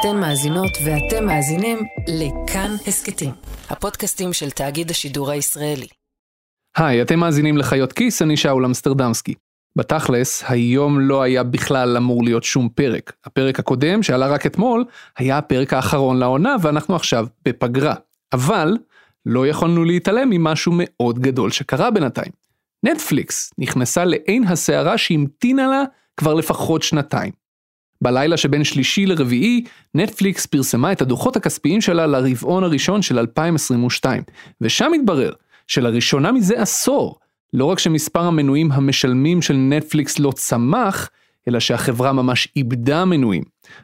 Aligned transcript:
אתן 0.00 0.20
מאזינות 0.20 0.70
ואתם 0.84 1.26
מאזינים 1.26 1.78
לכאן 2.08 2.70
הסכתים, 2.86 3.30
הפודקאסטים 3.70 4.32
של 4.32 4.50
תאגיד 4.50 4.90
השידור 4.90 5.30
הישראלי. 5.30 5.86
היי, 6.76 7.02
אתם 7.02 7.18
מאזינים 7.18 7.56
לחיות 7.56 7.92
כיס, 7.92 8.22
אני 8.22 8.36
שאול 8.36 8.64
אמסטרדמסקי. 8.64 9.34
בתכלס, 9.76 10.44
היום 10.48 11.00
לא 11.00 11.22
היה 11.22 11.42
בכלל 11.42 11.96
אמור 11.96 12.24
להיות 12.24 12.44
שום 12.44 12.68
פרק. 12.68 13.12
הפרק 13.24 13.58
הקודם, 13.58 14.02
שעלה 14.02 14.26
רק 14.26 14.46
אתמול, 14.46 14.84
היה 15.16 15.38
הפרק 15.38 15.72
האחרון 15.72 16.18
לעונה, 16.18 16.56
ואנחנו 16.62 16.96
עכשיו 16.96 17.26
בפגרה. 17.44 17.94
אבל, 18.32 18.76
לא 19.26 19.46
יכולנו 19.46 19.84
להתעלם 19.84 20.30
ממשהו 20.30 20.72
מאוד 20.76 21.18
גדול 21.18 21.50
שקרה 21.50 21.90
בינתיים. 21.90 22.32
נטפליקס 22.82 23.52
נכנסה 23.58 24.04
לעין 24.04 24.44
הסערה 24.44 24.98
שהמתינה 24.98 25.66
לה 25.66 25.82
כבר 26.16 26.34
לפחות 26.34 26.82
שנתיים. 26.82 27.47
בלילה 28.02 28.36
שבין 28.36 28.64
שלישי 28.64 29.06
לרביעי, 29.06 29.64
נטפליקס 29.94 30.46
פרסמה 30.46 30.92
את 30.92 31.02
הדוחות 31.02 31.36
הכספיים 31.36 31.80
שלה 31.80 32.06
לרבעון 32.06 32.64
הראשון 32.64 33.02
של 33.02 33.18
2022, 33.18 34.22
ושם 34.60 34.92
התברר 34.94 35.32
שלראשונה 35.66 36.32
מזה 36.32 36.62
עשור, 36.62 37.18
לא 37.52 37.64
רק 37.64 37.78
שמספר 37.78 38.20
המנויים 38.20 38.72
המשלמים 38.72 39.42
של 39.42 39.56
נטפליקס 39.56 40.18
לא 40.18 40.32
צמח, 40.32 41.10
אלא 41.48 41.60
שהחברה 41.60 42.12
ממש 42.12 42.48
איבדה 42.56 43.04
מנויים. 43.04 43.42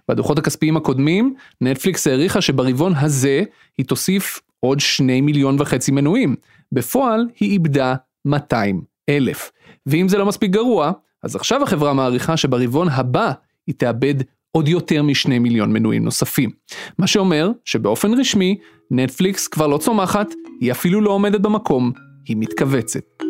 בדוחות 0.08 0.38
הכספיים 0.38 0.76
הקודמים, 0.76 1.34
נטפליקס 1.60 2.06
העריכה 2.06 2.40
שברבעון 2.40 2.92
הזה 2.96 3.42
היא 3.78 3.86
תוסיף 3.86 4.40
עוד 4.60 4.80
שני 4.80 5.20
מיליון 5.20 5.56
וחצי 5.60 5.92
מנויים. 5.92 6.36
בפועל 6.72 7.26
היא 7.40 7.50
איבדה 7.50 7.94
200 8.24 8.82
אלף. 9.08 9.50
ואם 9.86 10.08
זה 10.08 10.18
לא 10.18 10.26
מספיק 10.26 10.50
גרוע, 10.50 10.92
אז 11.22 11.36
עכשיו 11.36 11.62
החברה 11.62 11.92
מעריכה 11.92 12.36
שברבעון 12.36 12.88
הבא 12.88 13.32
היא 13.66 13.74
תאבד 13.78 14.14
עוד 14.52 14.68
יותר 14.68 15.02
משני 15.02 15.38
מיליון 15.38 15.72
מנויים 15.72 16.04
נוספים. 16.04 16.50
מה 16.98 17.06
שאומר 17.06 17.50
שבאופן 17.64 18.14
רשמי, 18.14 18.58
נטפליקס 18.90 19.48
כבר 19.48 19.66
לא 19.66 19.78
צומחת, 19.78 20.34
היא 20.60 20.72
אפילו 20.72 21.00
לא 21.00 21.10
עומדת 21.10 21.40
במקום, 21.40 21.92
היא 22.28 22.36
מתכווצת. 22.36 23.23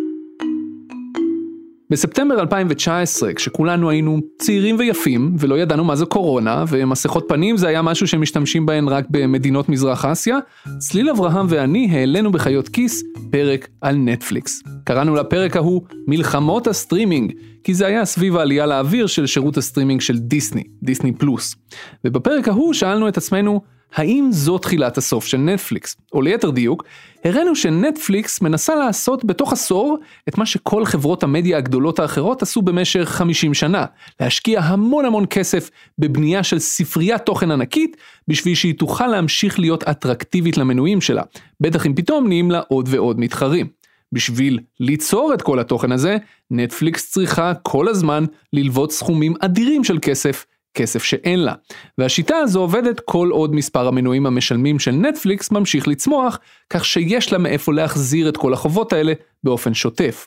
בספטמבר 1.90 2.40
2019, 2.40 3.32
כשכולנו 3.32 3.90
היינו 3.90 4.20
צעירים 4.38 4.76
ויפים, 4.78 5.36
ולא 5.38 5.58
ידענו 5.58 5.84
מה 5.84 5.96
זה 5.96 6.06
קורונה, 6.06 6.64
ומסכות 6.68 7.24
פנים 7.28 7.56
זה 7.56 7.68
היה 7.68 7.82
משהו 7.82 8.06
שמשתמשים 8.06 8.66
בהן 8.66 8.88
רק 8.88 9.04
במדינות 9.10 9.68
מזרח 9.68 10.04
אסיה, 10.04 10.38
צליל 10.78 11.10
אברהם 11.10 11.46
ואני 11.48 11.88
העלינו 11.92 12.32
בחיות 12.32 12.68
כיס 12.68 13.02
פרק 13.30 13.68
על 13.80 13.96
נטפליקס. 13.96 14.62
קראנו 14.84 15.14
לפרק 15.14 15.56
ההוא 15.56 15.82
מלחמות 16.06 16.66
הסטרימינג, 16.66 17.32
כי 17.64 17.74
זה 17.74 17.86
היה 17.86 18.04
סביב 18.04 18.36
העלייה 18.36 18.66
לאוויר 18.66 19.06
של 19.06 19.26
שירות 19.26 19.56
הסטרימינג 19.56 20.00
של 20.00 20.18
דיסני, 20.18 20.62
דיסני 20.82 21.12
פלוס. 21.12 21.56
ובפרק 22.04 22.48
ההוא 22.48 22.72
שאלנו 22.72 23.08
את 23.08 23.16
עצמנו, 23.16 23.60
האם 23.94 24.28
זו 24.30 24.58
תחילת 24.58 24.98
הסוף 24.98 25.26
של 25.26 25.38
נטפליקס? 25.38 25.96
או 26.12 26.22
ליתר 26.22 26.50
דיוק, 26.50 26.84
הראינו 27.24 27.56
שנטפליקס 27.56 28.40
מנסה 28.40 28.74
לעשות 28.74 29.24
בתוך 29.24 29.52
עשור 29.52 29.98
את 30.28 30.38
מה 30.38 30.46
שכל 30.46 30.84
חברות 30.84 31.22
המדיה 31.22 31.58
הגדולות 31.58 31.98
האחרות 31.98 32.42
עשו 32.42 32.62
במשך 32.62 33.04
50 33.04 33.54
שנה, 33.54 33.84
להשקיע 34.20 34.60
המון 34.60 35.04
המון 35.04 35.24
כסף 35.30 35.70
בבנייה 35.98 36.42
של 36.42 36.58
ספריית 36.58 37.22
תוכן 37.22 37.50
ענקית, 37.50 37.96
בשביל 38.28 38.54
שהיא 38.54 38.74
תוכל 38.78 39.06
להמשיך 39.06 39.58
להיות 39.58 39.84
אטרקטיבית 39.84 40.56
למנויים 40.56 41.00
שלה, 41.00 41.22
בטח 41.60 41.86
אם 41.86 41.94
פתאום 41.94 42.28
נהיים 42.28 42.50
לה 42.50 42.60
עוד 42.68 42.88
ועוד 42.90 43.20
מתחרים. 43.20 43.66
בשביל 44.12 44.58
ליצור 44.80 45.34
את 45.34 45.42
כל 45.42 45.58
התוכן 45.58 45.92
הזה, 45.92 46.16
נטפליקס 46.50 47.10
צריכה 47.10 47.52
כל 47.62 47.88
הזמן 47.88 48.24
ללוות 48.52 48.92
סכומים 48.92 49.34
אדירים 49.40 49.84
של 49.84 49.98
כסף 50.02 50.44
כסף 50.74 51.02
שאין 51.02 51.40
לה. 51.40 51.54
והשיטה 51.98 52.36
הזו 52.36 52.60
עובדת 52.60 53.00
כל 53.00 53.28
עוד 53.30 53.54
מספר 53.54 53.88
המנויים 53.88 54.26
המשלמים 54.26 54.78
של 54.78 54.92
נטפליקס 54.92 55.50
ממשיך 55.50 55.88
לצמוח, 55.88 56.38
כך 56.70 56.84
שיש 56.84 57.32
לה 57.32 57.38
מאיפה 57.38 57.72
להחזיר 57.72 58.28
את 58.28 58.36
כל 58.36 58.52
החובות 58.52 58.92
האלה 58.92 59.12
באופן 59.44 59.74
שוטף. 59.74 60.26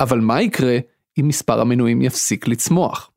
אבל 0.00 0.20
מה 0.20 0.42
יקרה 0.42 0.78
אם 1.20 1.28
מספר 1.28 1.60
המנויים 1.60 2.02
יפסיק 2.02 2.48
לצמוח? 2.48 3.10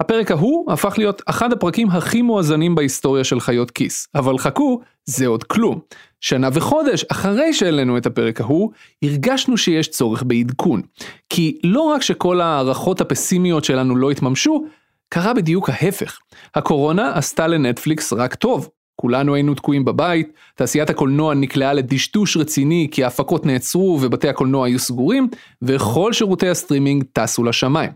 הפרק 0.00 0.30
ההוא 0.30 0.72
הפך 0.72 0.94
להיות 0.98 1.22
אחד 1.26 1.52
הפרקים 1.52 1.90
הכי 1.90 2.22
מואזנים 2.22 2.74
בהיסטוריה 2.74 3.24
של 3.24 3.40
חיות 3.40 3.70
כיס, 3.70 4.08
אבל 4.14 4.38
חכו, 4.38 4.80
זה 5.04 5.26
עוד 5.26 5.44
כלום. 5.44 5.80
שנה 6.20 6.48
וחודש 6.52 7.04
אחרי 7.04 7.54
שהעלינו 7.54 7.98
את 7.98 8.06
הפרק 8.06 8.40
ההוא, 8.40 8.70
הרגשנו 9.04 9.56
שיש 9.56 9.88
צורך 9.88 10.22
בעדכון. 10.26 10.82
כי 11.28 11.58
לא 11.64 11.80
רק 11.80 12.02
שכל 12.02 12.40
ההערכות 12.40 13.00
הפסימיות 13.00 13.64
שלנו 13.64 13.96
לא 13.96 14.10
התממשו, 14.10 14.64
קרה 15.12 15.34
בדיוק 15.34 15.70
ההפך. 15.70 16.18
הקורונה 16.54 17.12
עשתה 17.14 17.46
לנטפליקס 17.46 18.12
רק 18.12 18.34
טוב. 18.34 18.68
כולנו 18.96 19.34
היינו 19.34 19.54
תקועים 19.54 19.84
בבית, 19.84 20.32
תעשיית 20.54 20.90
הקולנוע 20.90 21.34
נקלעה 21.34 21.72
לדשדוש 21.72 22.36
רציני 22.36 22.88
כי 22.90 23.04
ההפקות 23.04 23.46
נעצרו 23.46 23.98
ובתי 24.02 24.28
הקולנוע 24.28 24.66
היו 24.66 24.78
סגורים, 24.78 25.28
וכל 25.62 26.12
שירותי 26.12 26.48
הסטרימינג 26.48 27.04
טסו 27.12 27.44
לשמיים. 27.44 27.90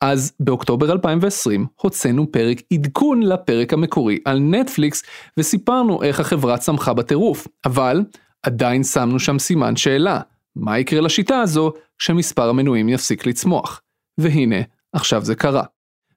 אז 0.00 0.32
באוקטובר 0.40 0.92
2020 0.92 1.66
הוצאנו 1.80 2.32
פרק 2.32 2.62
עדכון 2.72 3.22
לפרק 3.22 3.72
המקורי 3.72 4.18
על 4.24 4.38
נטפליקס 4.38 5.02
וסיפרנו 5.36 6.02
איך 6.02 6.20
החברה 6.20 6.58
צמחה 6.58 6.94
בטירוף, 6.94 7.46
אבל 7.64 8.04
עדיין 8.42 8.84
שמנו 8.84 9.18
שם 9.18 9.38
סימן 9.38 9.76
שאלה, 9.76 10.20
מה 10.56 10.78
יקרה 10.78 11.00
לשיטה 11.00 11.40
הזו 11.40 11.72
כשמספר 11.98 12.48
המנויים 12.48 12.88
יפסיק 12.88 13.26
לצמוח? 13.26 13.82
והנה, 14.18 14.60
עכשיו 14.92 15.24
זה 15.24 15.34
קרה. 15.34 15.62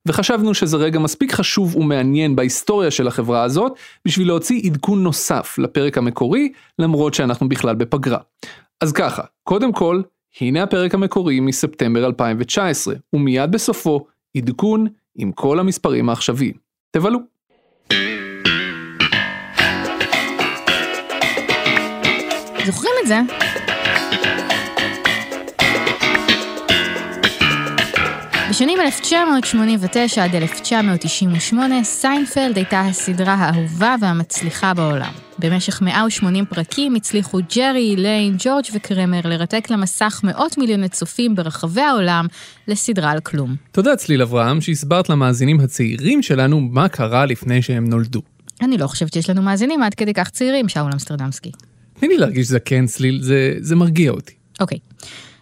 וחשבנו 0.08 0.54
שזה 0.54 0.78
רגע 0.78 1.00
מספיק 1.00 1.32
חשוב 1.32 1.76
ומעניין 1.76 2.36
בהיסטוריה 2.36 2.92
של 2.92 3.08
החברה 3.08 3.44
הזאת, 3.44 3.74
בשביל 4.06 4.28
להוציא 4.28 4.62
עדכון 4.66 5.04
נוסף 5.04 5.56
לפרק 5.58 5.98
המקורי, 5.98 6.52
למרות 6.80 7.14
שאנחנו 7.14 7.50
בכלל 7.50 7.76
בפגרה. 7.76 8.20
אז 8.82 8.92
ככה, 8.92 9.24
קודם 9.44 9.72
כל, 9.74 10.02
הנה 10.42 10.64
הפרק 10.64 10.94
המקורי 10.94 11.40
מספטמבר 11.40 12.06
2019, 12.06 12.96
ומיד 13.14 13.52
בסופו, 13.52 14.06
עדכון 14.38 14.88
עם 15.16 15.32
כל 15.32 15.60
המספרים 15.60 16.10
העכשוויים. 16.10 16.54
תבלו. 16.92 17.20
זוכרים 22.66 22.94
את 23.04 23.08
זה? 23.08 23.20
בשנים 28.54 28.80
1989 28.82 30.24
עד 30.24 30.36
1998, 30.36 31.84
סיינפלד 31.84 32.56
הייתה 32.58 32.82
הסדרה 32.82 33.34
האהובה 33.34 33.96
והמצליחה 34.02 34.74
בעולם. 34.74 35.12
במשך 35.40 35.82
180 35.82 36.46
פרקים 36.46 36.96
הצליחו 36.96 37.40
ג'רי, 37.56 37.96
איליין, 37.96 38.36
ג'ורג' 38.40 38.66
וקרמר 38.74 39.20
לרתק 39.24 39.70
למסך 39.70 40.22
מאות 40.24 40.58
מיליוני 40.58 40.90
צופים 40.90 41.36
ברחבי 41.36 41.82
העולם 41.82 42.28
לסדרה 42.68 43.12
על 43.12 43.20
כלום. 43.20 43.56
תודה 43.72 43.96
צליל 43.96 44.22
אברהם 44.22 44.62
שהסברת 44.62 45.10
למאזינים 45.10 45.60
הצעירים 45.60 46.22
שלנו 46.22 46.60
מה 46.60 46.90
קרה 46.90 47.26
לפני 47.26 47.62
שהם 47.62 47.90
נולדו. 47.90 48.22
אני 48.62 48.78
לא 48.78 48.88
חושבת 48.88 49.14
שיש 49.14 49.30
לנו 49.30 49.42
מאזינים 49.42 49.84
עד 49.84 49.94
כדי 49.94 50.14
כך 50.14 50.30
צעירים, 50.30 50.70
שאול 50.70 50.92
אמסטרדמסקי. 50.94 51.52
תני 52.00 52.08
לי 52.08 52.18
להרגיש 52.18 52.48
זקן 52.48 52.86
צליל, 52.86 53.22
זה, 53.22 53.54
זה 53.60 53.76
מרגיע 53.76 54.12
אותי. 54.12 54.34
אוקיי. 54.60 54.78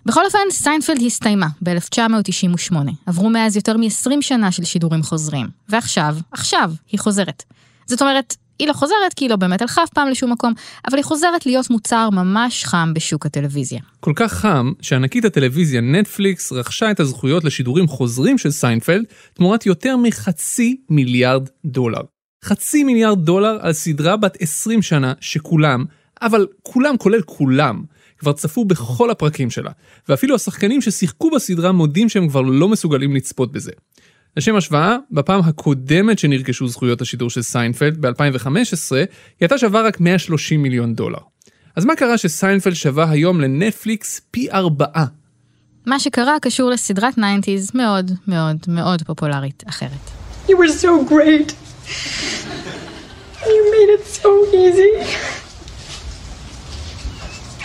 בכל 0.06 0.26
אופן, 0.26 0.40
סיינפלד 0.52 1.02
הסתיימה 1.06 1.48
ב-1998. 1.62 2.76
עברו 3.06 3.30
מאז 3.30 3.56
יותר 3.56 3.78
מ-20 3.78 4.22
שנה 4.22 4.52
של 4.52 4.64
שידורים 4.64 5.04
חוזרים. 5.04 5.48
ועכשיו, 5.70 6.16
עכשיו, 6.32 6.72
היא 6.92 7.00
חוזרת. 7.00 7.44
זאת 7.86 8.02
אומרת, 8.02 8.36
היא 8.60 8.68
לא 8.68 8.74
חוזרת 8.74 9.14
כי 9.16 9.26
היא 9.26 9.30
לא 9.30 9.36
באמת 9.36 9.62
הלכה 9.62 9.84
אף 9.84 9.90
פעם 9.90 10.10
לשום 10.10 10.32
מקום, 10.32 10.54
אבל 10.88 10.98
היא 10.98 11.06
חוזרת 11.06 11.46
להיות 11.46 11.70
מוצר 11.70 12.10
ממש 12.10 12.66
חם 12.66 12.94
בשוק 12.96 13.26
הטלוויזיה. 13.26 13.80
כל 14.00 14.14
כך 14.16 14.34
חם, 14.34 14.72
שענקית 14.82 15.26
הטלוויזיה 15.26 15.82
נטפליקס 15.82 16.52
רכשה 16.52 16.92
את 16.92 17.00
הזכויות 17.00 17.44
לשידורים 17.44 17.88
חוזרים 17.88 18.38
של 18.38 18.52
סיינפלד 18.52 19.04
תמורת 19.34 19.66
יותר 19.66 19.98
מחצי 19.98 20.78
מיליארד 20.90 21.50
דולר. 21.66 22.02
חצי 22.46 22.84
מיליארד 22.84 23.26
דולר 23.26 23.58
על 23.62 23.74
סדרה 23.74 24.18
בת 24.18 24.38
20 24.40 24.82
שנה 24.82 25.14
שכולם, 25.20 25.86
אבל 26.22 26.48
כולם 26.64 26.98
כולל 26.98 27.22
כולם, 27.22 27.84
כבר 28.22 28.34
צפו 28.34 28.66
בכל 28.66 29.12
הפרקים 29.12 29.50
שלה, 29.50 29.72
ואפילו 30.10 30.36
השחקנים 30.36 30.82
ששיחקו 30.82 31.32
בסדרה 31.32 31.72
מודים 31.72 32.10
שהם 32.10 32.30
כבר 32.30 32.42
לא 32.42 32.68
מסוגלים 32.70 33.16
לצפות 33.16 33.52
בזה. 33.52 33.72
לשם 34.38 34.56
השוואה, 34.56 34.98
בפעם 35.12 35.40
הקודמת 35.40 36.20
שנרכשו 36.20 36.68
זכויות 36.68 37.02
השידור 37.02 37.30
של 37.30 37.42
סיינפלד, 37.42 38.06
ב-2015, 38.06 38.48
היא 38.96 39.06
הייתה 39.40 39.58
שווה 39.58 39.82
רק 39.82 40.00
130 40.00 40.64
מיליון 40.64 40.96
דולר. 40.96 41.20
אז 41.76 41.86
מה 41.86 41.96
קרה 41.96 42.18
שסיינפלד 42.18 42.74
שווה 42.74 43.10
היום 43.10 43.42
לנטפליקס 43.42 44.22
פי 44.32 44.52
ארבעה? 44.52 45.06
מה 45.86 46.00
שקרה 46.00 46.38
קשור 46.42 46.70
לסדרת 46.70 47.18
90's 47.18 47.72
מאוד 47.74 48.12
מאוד 48.28 48.58
מאוד 48.68 49.02
פופולרית 49.02 49.64
אחרת. 49.70 50.12
You 50.48 50.52
were 50.52 50.82
so 50.82 51.10
great. 51.10 51.54
You 53.46 53.62
made 53.74 53.90
it 53.98 54.06
so 54.06 54.30
easy. 54.54 55.41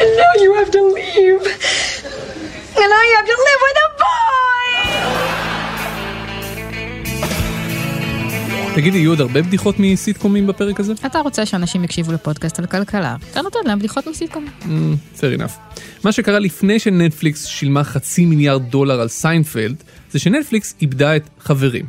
And 0.01 0.11
now 0.23 0.33
you 0.45 0.51
have 0.61 0.71
to 0.77 0.83
leave. 0.99 1.43
And 2.81 2.89
now 2.95 3.03
I 3.09 3.15
have 3.19 3.29
to 3.33 3.37
live 3.49 3.61
with 3.67 3.79
a 3.85 3.89
boy! 4.03 4.27
תגידי, 8.75 8.99
יהיו 8.99 9.11
עוד 9.11 9.21
הרבה 9.21 9.43
בדיחות 9.43 9.75
מסיטקומים 9.79 10.47
בפרק 10.47 10.81
הזה? 10.81 10.93
אתה 11.07 11.19
רוצה 11.19 11.47
שאנשים 11.47 11.85
יקשיבו 11.85 12.13
לפודקאסט 12.13 12.59
על 12.59 12.67
כלכלה, 12.67 13.17
אתה 13.33 13.43
נותן 13.43 13.59
להם 13.65 13.79
בדיחות 13.79 14.07
מסיטקומים. 14.07 14.51
Mm, 14.63 14.67
fair 15.19 15.39
enough. 15.41 15.81
מה 16.05 16.13
שקרה 16.13 16.39
לפני 16.39 16.79
שנטפליקס 16.79 17.45
שילמה 17.45 17.85
חצי 17.85 18.25
מיליארד 18.25 18.63
דולר 18.71 19.01
על 19.01 19.09
סיינפלד, 19.09 19.83
זה 20.11 20.19
שנטפליקס 20.19 20.75
איבדה 20.81 21.17
את 21.17 21.23
חברים. 21.41 21.87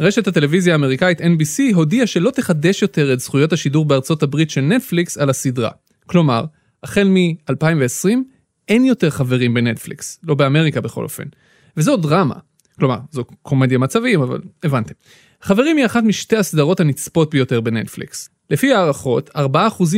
רשת 0.00 0.28
הטלוויזיה 0.28 0.74
האמריקאית 0.74 1.20
NBC 1.20 1.74
הודיעה 1.74 2.06
שלא 2.06 2.30
תחדש 2.30 2.82
יותר 2.82 3.12
את 3.12 3.20
זכויות 3.20 3.52
השידור 3.52 3.84
בארצות 3.84 4.22
הברית 4.22 4.50
של 4.50 4.60
נטפליקס 4.60 5.18
על 5.18 5.30
הסדרה. 5.30 5.70
כלומר, 6.06 6.44
החל 6.84 7.08
מ-2020 7.08 8.08
אין 8.68 8.84
יותר 8.84 9.10
חברים 9.10 9.54
בנטפליקס, 9.54 10.20
לא 10.22 10.34
באמריקה 10.34 10.80
בכל 10.80 11.04
אופן. 11.04 11.24
וזו 11.76 11.96
דרמה. 11.96 12.34
כלומר, 12.78 12.98
זו 13.10 13.24
קומדיה 13.42 13.78
מצבים, 13.78 14.22
אבל 14.22 14.40
הבנתם. 14.64 14.94
חברים 15.42 15.76
היא 15.76 15.86
אחת 15.86 16.02
משתי 16.02 16.36
הסדרות 16.36 16.80
הנצפות 16.80 17.30
ביותר 17.30 17.60
בנטפליקס. 17.60 18.28
לפי 18.50 18.74
הערכות, 18.74 19.30
4% 19.36 19.40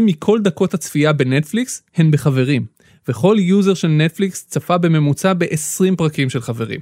מכל 0.02 0.40
דקות 0.42 0.74
הצפייה 0.74 1.12
בנטפליקס 1.12 1.82
הן 1.96 2.10
בחברים, 2.10 2.66
וכל 3.08 3.36
user 3.38 3.74
של 3.74 3.88
נטפליקס 3.88 4.46
צפה 4.46 4.78
בממוצע 4.78 5.32
ב-20 5.32 5.96
פרקים 5.96 6.30
של 6.30 6.40
חברים. 6.40 6.80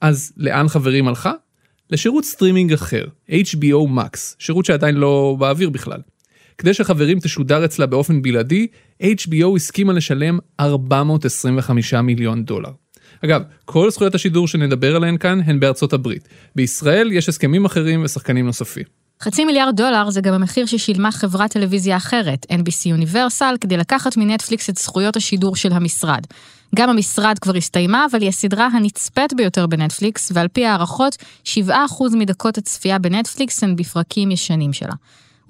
אז 0.00 0.32
לאן 0.36 0.68
חברים 0.68 1.08
הלכה? 1.08 1.32
לשירות 1.90 2.24
סטרימינג 2.24 2.72
אחר, 2.72 3.06
HBO 3.30 3.88
Max, 3.96 4.18
שירות 4.38 4.64
שעדיין 4.64 4.94
לא 4.94 5.36
באוויר 5.38 5.70
בכלל. 5.70 6.00
כדי 6.58 6.74
שחברים 6.74 7.20
תשודר 7.20 7.64
אצלה 7.64 7.86
באופן 7.86 8.22
בלעדי, 8.22 8.66
HBO 9.02 9.56
הסכימה 9.56 9.92
לשלם 9.92 10.38
425 10.60 11.94
מיליון 11.94 12.44
דולר. 12.44 12.70
אגב, 13.24 13.42
כל 13.64 13.90
זכויות 13.90 14.14
השידור 14.14 14.48
שנדבר 14.48 14.96
עליהן 14.96 15.16
כאן 15.16 15.40
הן 15.44 15.60
בארצות 15.60 15.92
הברית. 15.92 16.28
בישראל 16.56 17.12
יש 17.12 17.28
הסכמים 17.28 17.64
אחרים 17.64 18.04
ושחקנים 18.04 18.46
נוספים. 18.46 18.84
חצי 19.22 19.44
מיליארד 19.44 19.76
דולר 19.76 20.10
זה 20.10 20.20
גם 20.20 20.34
המחיר 20.34 20.66
ששילמה 20.66 21.12
חברת 21.12 21.50
טלוויזיה 21.50 21.96
אחרת, 21.96 22.46
NBC 22.52 23.00
Universal, 23.00 23.58
כדי 23.60 23.76
לקחת 23.76 24.16
מנטפליקס 24.16 24.70
את 24.70 24.76
זכויות 24.76 25.16
השידור 25.16 25.56
של 25.56 25.72
המשרד. 25.72 26.20
גם 26.74 26.90
המשרד 26.90 27.38
כבר 27.40 27.56
הסתיימה, 27.56 28.06
אבל 28.10 28.20
היא 28.20 28.28
הסדרה 28.28 28.66
הנצפית 28.66 29.34
ביותר 29.36 29.66
בנטפליקס, 29.66 30.32
ועל 30.34 30.48
פי 30.48 30.66
הערכות, 30.66 31.16
7% 31.44 31.48
מדקות 32.12 32.58
הצפייה 32.58 32.98
בנטפליקס 32.98 33.62
הן 33.62 33.76
בפרקים 33.76 34.30
ישנים 34.30 34.72
שלה. 34.72 34.94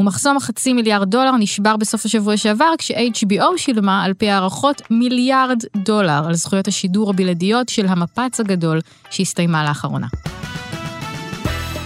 ומחסום 0.01 0.37
החצי 0.37 0.73
מיליארד 0.73 1.11
דולר 1.11 1.37
נשבר 1.37 1.77
בסוף 1.77 2.05
השבוע 2.05 2.37
שעבר, 2.37 2.73
כש-HBO 2.79 3.45
שילמה, 3.57 4.05
על 4.05 4.15
פי 4.15 4.31
הערכות, 4.31 4.83
מיליארד 4.91 5.63
דולר 5.77 6.23
על 6.27 6.35
זכויות 6.35 6.69
השידור 6.69 7.11
הבלעדיות 7.11 7.69
של 7.69 7.87
המפץ 7.87 8.41
הגדול 8.41 8.81
שהסתיימה 9.11 9.65
לאחרונה. 9.65 10.07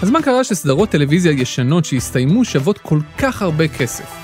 אז 0.02 0.10
מה 0.10 0.22
קרה 0.22 0.44
שסדרות 0.44 0.88
טלוויזיה 0.88 1.32
ישנות 1.32 1.84
שהסתיימו 1.84 2.44
שוות 2.44 2.78
כל 2.78 2.98
כך 3.18 3.42
הרבה 3.42 3.68
כסף? 3.68 4.16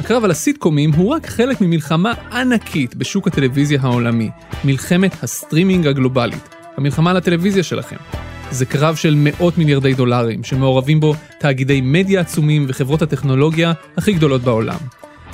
הקרב 0.00 0.24
על 0.24 0.30
הסיטקומים 0.30 0.92
הוא 0.92 1.14
רק 1.14 1.26
חלק 1.26 1.60
ממלחמה 1.60 2.12
ענקית 2.32 2.94
בשוק 2.94 3.26
הטלוויזיה 3.26 3.78
העולמי, 3.82 4.30
מלחמת 4.64 5.22
הסטרימינג 5.22 5.86
הגלובלית, 5.86 6.48
המלחמה 6.76 7.10
על 7.10 7.16
הטלוויזיה 7.16 7.62
שלכם. 7.62 8.23
זה 8.54 8.66
קרב 8.66 8.96
של 8.96 9.14
מאות 9.16 9.58
מיליארדי 9.58 9.94
דולרים, 9.94 10.44
שמעורבים 10.44 11.00
בו 11.00 11.14
תאגידי 11.38 11.80
מדיה 11.80 12.20
עצומים 12.20 12.66
וחברות 12.68 13.02
הטכנולוגיה 13.02 13.72
הכי 13.96 14.12
גדולות 14.12 14.42
בעולם. 14.42 14.78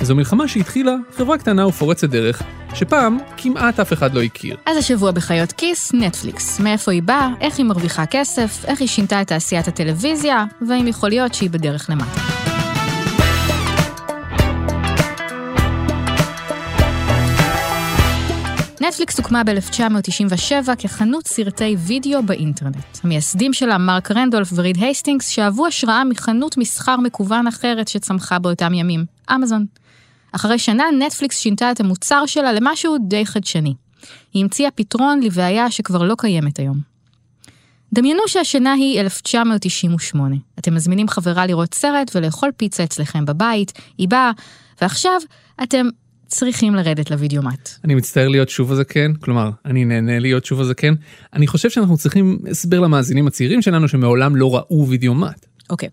זו 0.01 0.15
מלחמה 0.15 0.47
שהתחילה 0.47 0.95
חברה 1.15 1.37
קטנה 1.37 1.67
ופורצת 1.67 2.09
דרך, 2.09 2.41
שפעם 2.73 3.17
כמעט 3.37 3.79
אף 3.79 3.93
אחד 3.93 4.13
לא 4.13 4.21
הכיר. 4.21 4.57
אז 4.65 4.77
השבוע 4.77 5.11
בחיות 5.11 5.51
כיס, 5.51 5.93
נטפליקס. 5.93 6.59
מאיפה 6.59 6.91
היא 6.91 7.03
באה, 7.03 7.29
איך 7.41 7.57
היא 7.57 7.65
מרוויחה 7.65 8.05
כסף, 8.05 8.65
איך 8.67 8.79
היא 8.79 8.87
שינתה 8.87 9.21
את 9.21 9.27
תעשיית 9.27 9.67
הטלוויזיה, 9.67 10.45
והאם 10.67 10.87
יכול 10.87 11.09
להיות 11.09 11.33
שהיא 11.33 11.49
בדרך 11.49 11.89
למטה. 11.89 12.50
נטפליקס 18.91 19.19
הוקמה 19.19 19.43
ב-1997 19.43 20.75
כחנות 20.77 21.27
סרטי 21.27 21.75
וידאו 21.79 22.23
באינטרנט. 22.23 22.77
המייסדים 23.03 23.53
שלה, 23.53 23.77
מרק 23.77 24.11
רנדולף 24.11 24.49
וריד 24.55 24.77
הייסטינגס, 24.77 25.27
שאבו 25.27 25.67
השראה 25.67 26.03
מחנות 26.03 26.57
מסחר 26.57 26.97
מקוון 26.97 27.47
אחרת 27.47 27.87
שצמחה 27.87 28.39
באותם 28.39 28.73
ימים, 28.73 29.05
אמזון. 29.35 29.65
אחרי 30.31 30.59
שנה, 30.59 30.83
נטפליקס 30.99 31.37
שינתה 31.37 31.71
את 31.71 31.79
המוצר 31.79 32.25
שלה 32.25 32.53
למשהו 32.53 32.97
די 33.07 33.25
חדשני. 33.25 33.73
היא 34.33 34.43
המציאה 34.43 34.71
פתרון 34.71 35.19
לבעיה 35.23 35.71
שכבר 35.71 36.03
לא 36.03 36.15
קיימת 36.17 36.59
היום. 36.59 36.77
דמיינו 37.93 38.21
שהשנה 38.27 38.73
היא 38.73 38.99
1998. 38.99 40.35
אתם 40.59 40.75
מזמינים 40.75 41.07
חברה 41.07 41.45
לראות 41.45 41.73
סרט 41.73 42.11
ולאכול 42.15 42.51
פיצה 42.57 42.83
אצלכם 42.83 43.25
בבית, 43.25 43.71
היא 43.97 44.07
באה, 44.07 44.31
ועכשיו 44.81 45.21
אתם 45.63 45.87
צריכים 46.31 46.75
לרדת 46.75 47.11
לוידאומט. 47.11 47.69
אני 47.83 47.95
מצטער 47.95 48.27
להיות 48.27 48.49
שוב 48.49 48.71
הזקן, 48.71 49.13
כלומר, 49.13 49.49
אני 49.65 49.85
נהנה 49.85 50.19
להיות 50.19 50.45
שוב 50.45 50.61
הזקן. 50.61 50.93
אני 51.33 51.47
חושב 51.47 51.69
שאנחנו 51.69 51.97
צריכים 51.97 52.39
הסבר 52.49 52.79
למאזינים 52.79 53.27
הצעירים 53.27 53.61
שלנו 53.61 53.87
שמעולם 53.87 54.35
לא 54.35 54.55
ראו 54.55 54.87
וידאומט. 54.87 55.45
אוקיי. 55.69 55.89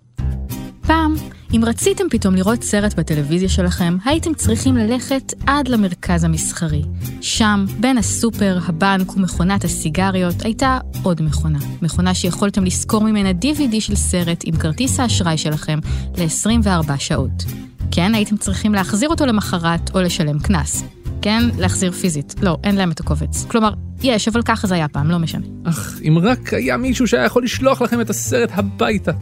פעם, 0.86 1.14
אם 1.56 1.64
רציתם 1.64 2.04
פתאום 2.10 2.34
לראות 2.34 2.62
סרט 2.62 2.94
בטלוויזיה 2.94 3.48
שלכם, 3.48 3.96
הייתם 4.04 4.34
צריכים 4.34 4.76
ללכת 4.76 5.32
עד 5.46 5.68
למרכז 5.68 6.24
המסחרי. 6.24 6.82
שם, 7.20 7.64
בין 7.80 7.98
הסופר, 7.98 8.58
הבנק 8.66 9.16
ומכונת 9.16 9.64
הסיגריות, 9.64 10.42
הייתה 10.42 10.78
עוד 11.02 11.22
מכונה. 11.22 11.58
מכונה 11.82 12.14
שיכולתם 12.14 12.64
לשכור 12.64 13.04
ממנה 13.04 13.30
DVD 13.30 13.80
של 13.80 13.94
סרט 13.94 14.40
עם 14.44 14.56
כרטיס 14.56 15.00
האשראי 15.00 15.38
שלכם 15.38 15.78
ל-24 16.18 16.98
שעות. 16.98 17.67
כן, 17.90 18.14
הייתם 18.14 18.36
צריכים 18.36 18.74
להחזיר 18.74 19.08
אותו 19.08 19.26
למחרת 19.26 19.94
או 19.94 20.00
לשלם 20.00 20.38
קנס. 20.38 20.84
כן, 21.22 21.42
להחזיר 21.58 21.92
פיזית. 21.92 22.34
לא, 22.42 22.56
אין 22.64 22.74
להם 22.74 22.90
את 22.90 23.00
הקובץ. 23.00 23.44
כלומר, 23.44 23.74
יש, 24.02 24.28
אבל 24.28 24.42
ככה 24.42 24.66
זה 24.66 24.74
היה 24.74 24.88
פעם, 24.88 25.10
לא 25.10 25.18
משנה. 25.18 25.46
אך, 25.64 26.00
אם 26.08 26.18
רק 26.22 26.52
היה 26.52 26.76
מישהו 26.76 27.06
שהיה 27.06 27.24
יכול 27.24 27.44
לשלוח 27.44 27.82
לכם 27.82 28.00
את 28.00 28.10
הסרט 28.10 28.50
הביתה. 28.52 29.12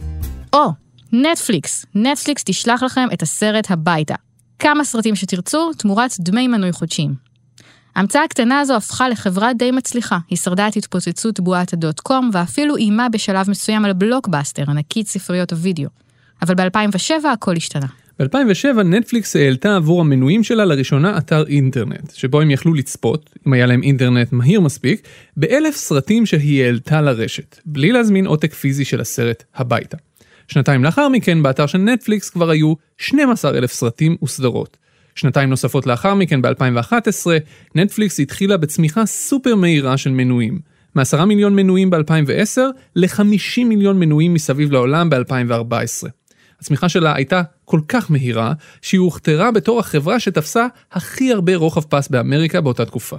או, 0.53 0.71
נטפליקס. 1.11 1.85
נטפליקס 1.95 2.43
תשלח 2.45 2.83
לכם 2.83 3.07
את 3.13 3.21
הסרט 3.21 3.71
הביתה. 3.71 4.15
כמה 4.59 4.83
סרטים 4.83 5.15
שתרצו, 5.15 5.73
תמורת 5.73 6.11
דמי 6.19 6.47
מנוי 6.47 6.71
חודשיים. 6.71 7.13
ההמצאה 7.95 8.23
הקטנה 8.23 8.59
הזו 8.59 8.75
הפכה 8.75 9.09
לחברה 9.09 9.53
די 9.53 9.71
מצליחה. 9.71 10.17
היא 10.29 10.37
שרדה 10.37 10.67
את 10.67 10.75
התפוצצות 10.75 11.39
בועת 11.39 11.73
הדוט 11.73 11.99
קום, 11.99 12.29
ואפילו 12.33 12.75
איימה 12.75 13.09
בשלב 13.09 13.49
מסוים 13.49 13.85
על 13.85 13.93
בלוקבאסטר, 13.93 14.63
ענקית 14.67 15.07
ספריות 15.07 15.53
הוידאו. 15.53 15.89
אבל 16.41 16.55
ב-2007 16.55 17.27
הכל 17.33 17.55
השתנה. 17.55 17.87
ב-2007 18.19 18.83
נטפליקס 18.83 19.35
העלתה 19.35 19.75
עבור 19.75 20.01
המנויים 20.01 20.43
שלה 20.43 20.65
לראשונה 20.65 21.17
אתר 21.17 21.47
אינטרנט, 21.47 22.11
שבו 22.13 22.41
הם 22.41 22.51
יכלו 22.51 22.73
לצפות, 22.73 23.29
אם 23.47 23.53
היה 23.53 23.65
להם 23.65 23.83
אינטרנט 23.83 24.31
מהיר 24.31 24.61
מספיק, 24.61 25.07
באלף 25.37 25.75
סרטים 25.75 26.25
שהיא 26.25 26.63
העלתה 26.63 27.01
לרשת, 27.01 27.59
בלי 27.65 27.91
להזמין 27.91 28.25
עותק 28.25 28.53
פיזי 28.53 28.85
של 28.85 29.01
הסרט 29.01 29.43
הביתה. 29.55 29.97
שנתיים 30.47 30.83
לאחר 30.83 31.09
מכן, 31.09 31.43
באתר 31.43 31.65
של 31.65 31.77
נטפליקס 31.77 32.29
כבר 32.29 32.49
היו 32.49 32.73
12 32.97 33.57
אלף 33.57 33.71
סרטים 33.71 34.15
וסדרות. 34.23 34.77
שנתיים 35.15 35.49
נוספות 35.49 35.87
לאחר 35.87 36.15
מכן, 36.15 36.41
ב-2011, 36.41 37.27
נטפליקס 37.75 38.19
התחילה 38.19 38.57
בצמיחה 38.57 39.05
סופר 39.05 39.55
מהירה 39.55 39.97
של 39.97 40.11
מנויים. 40.11 40.59
מ-10 40.95 41.25
מיליון 41.25 41.55
מנויים 41.55 41.89
ב-2010 41.89 42.61
ל-50 42.95 43.63
מיליון 43.65 43.99
מנויים 43.99 44.33
מסביב 44.33 44.71
לעולם 44.71 45.09
ב-2014. 45.09 46.07
הצמיחה 46.59 46.89
שלה 46.89 47.15
הייתה 47.15 47.41
כל 47.69 47.79
כך 47.87 48.11
מהירה, 48.11 48.53
שהיא 48.81 48.99
הוכתרה 48.99 49.51
בתור 49.51 49.79
החברה 49.79 50.19
שתפסה 50.19 50.67
הכי 50.91 51.33
הרבה 51.33 51.55
רוחב 51.55 51.81
פס 51.81 52.07
באמריקה 52.07 52.61
באותה 52.61 52.85
תקופה. 52.85 53.17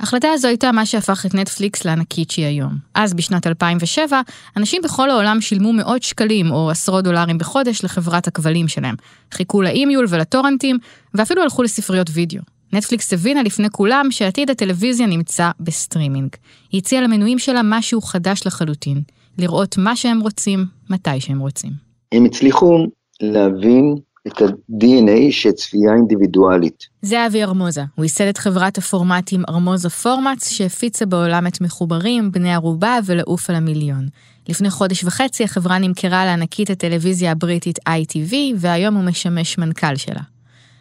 ההחלטה 0.00 0.28
הזו 0.32 0.48
הייתה 0.48 0.72
מה 0.72 0.86
שהפך 0.86 1.26
את 1.26 1.34
נטפליקס 1.34 1.84
לענקית 1.84 2.30
שהיא 2.30 2.46
היום. 2.46 2.72
אז, 2.94 3.14
בשנת 3.14 3.46
2007, 3.46 4.20
אנשים 4.56 4.82
בכל 4.84 5.10
העולם 5.10 5.40
שילמו 5.40 5.72
מאות 5.72 6.02
שקלים 6.02 6.50
או 6.50 6.70
עשרות 6.70 7.04
דולרים 7.04 7.38
בחודש 7.38 7.84
לחברת 7.84 8.26
הכבלים 8.26 8.68
שלהם. 8.68 8.94
חיכו 9.32 9.62
ל-eMule 9.62 10.06
ולטורנטים, 10.08 10.78
ואפילו 11.14 11.42
הלכו 11.42 11.62
לספריות 11.62 12.10
וידאו. 12.12 12.42
נטפליקס 12.72 13.12
הבינה 13.12 13.42
לפני 13.42 13.70
כולם 13.70 14.06
שעתיד 14.10 14.50
הטלוויזיה 14.50 15.06
נמצא 15.06 15.50
בסטרימינג. 15.60 16.28
היא 16.72 16.78
הציעה 16.78 17.02
למנויים 17.02 17.38
שלה 17.38 17.60
משהו 17.64 18.00
חדש 18.00 18.46
לחלוטין, 18.46 19.02
לראות 19.38 19.78
מה 19.78 19.96
שהם 19.96 20.20
רוצים, 20.20 20.66
מתי 20.90 21.20
שהם 21.20 21.38
רוצים. 21.38 21.70
הם 22.12 22.24
הצליחו 22.24 22.86
להבין 23.32 23.94
את 24.26 24.42
ה-DNA 24.42 25.30
של 25.30 25.52
צפייה 25.52 25.94
אינדיבידואלית. 25.94 26.86
זה 27.02 27.26
אבי 27.26 27.42
ארמוזה, 27.42 27.82
הוא 27.94 28.04
ייסד 28.04 28.24
את 28.24 28.38
חברת 28.38 28.78
הפורמטים 28.78 29.42
ארמוזה 29.48 29.90
פורמטס, 29.90 30.48
שהפיצה 30.48 31.06
בעולם 31.06 31.46
את 31.46 31.60
מחוברים, 31.60 32.32
בני 32.32 32.54
ערובה 32.54 32.98
ולעוף 33.04 33.50
על 33.50 33.56
המיליון. 33.56 34.08
לפני 34.48 34.70
חודש 34.70 35.04
וחצי 35.04 35.44
החברה 35.44 35.78
נמכרה 35.78 36.24
לענקית 36.24 36.70
הטלוויזיה 36.70 37.32
הבריטית 37.32 37.78
ITV, 37.78 38.34
והיום 38.56 38.94
הוא 38.94 39.04
משמש 39.04 39.58
מנכ"ל 39.58 39.96
שלה. 39.96 40.20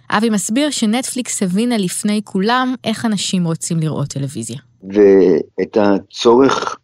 אבי 0.10 0.30
מסביר 0.30 0.70
שנטפליקס 0.70 1.44
הבינה 1.44 1.78
לפני 1.78 2.22
כולם 2.24 2.76
איך 2.84 3.06
אנשים 3.06 3.46
רוצים 3.46 3.80
לראות 3.80 4.08
טלוויזיה. 4.08 4.58
ואת 4.84 5.78
הצורך 5.78 6.78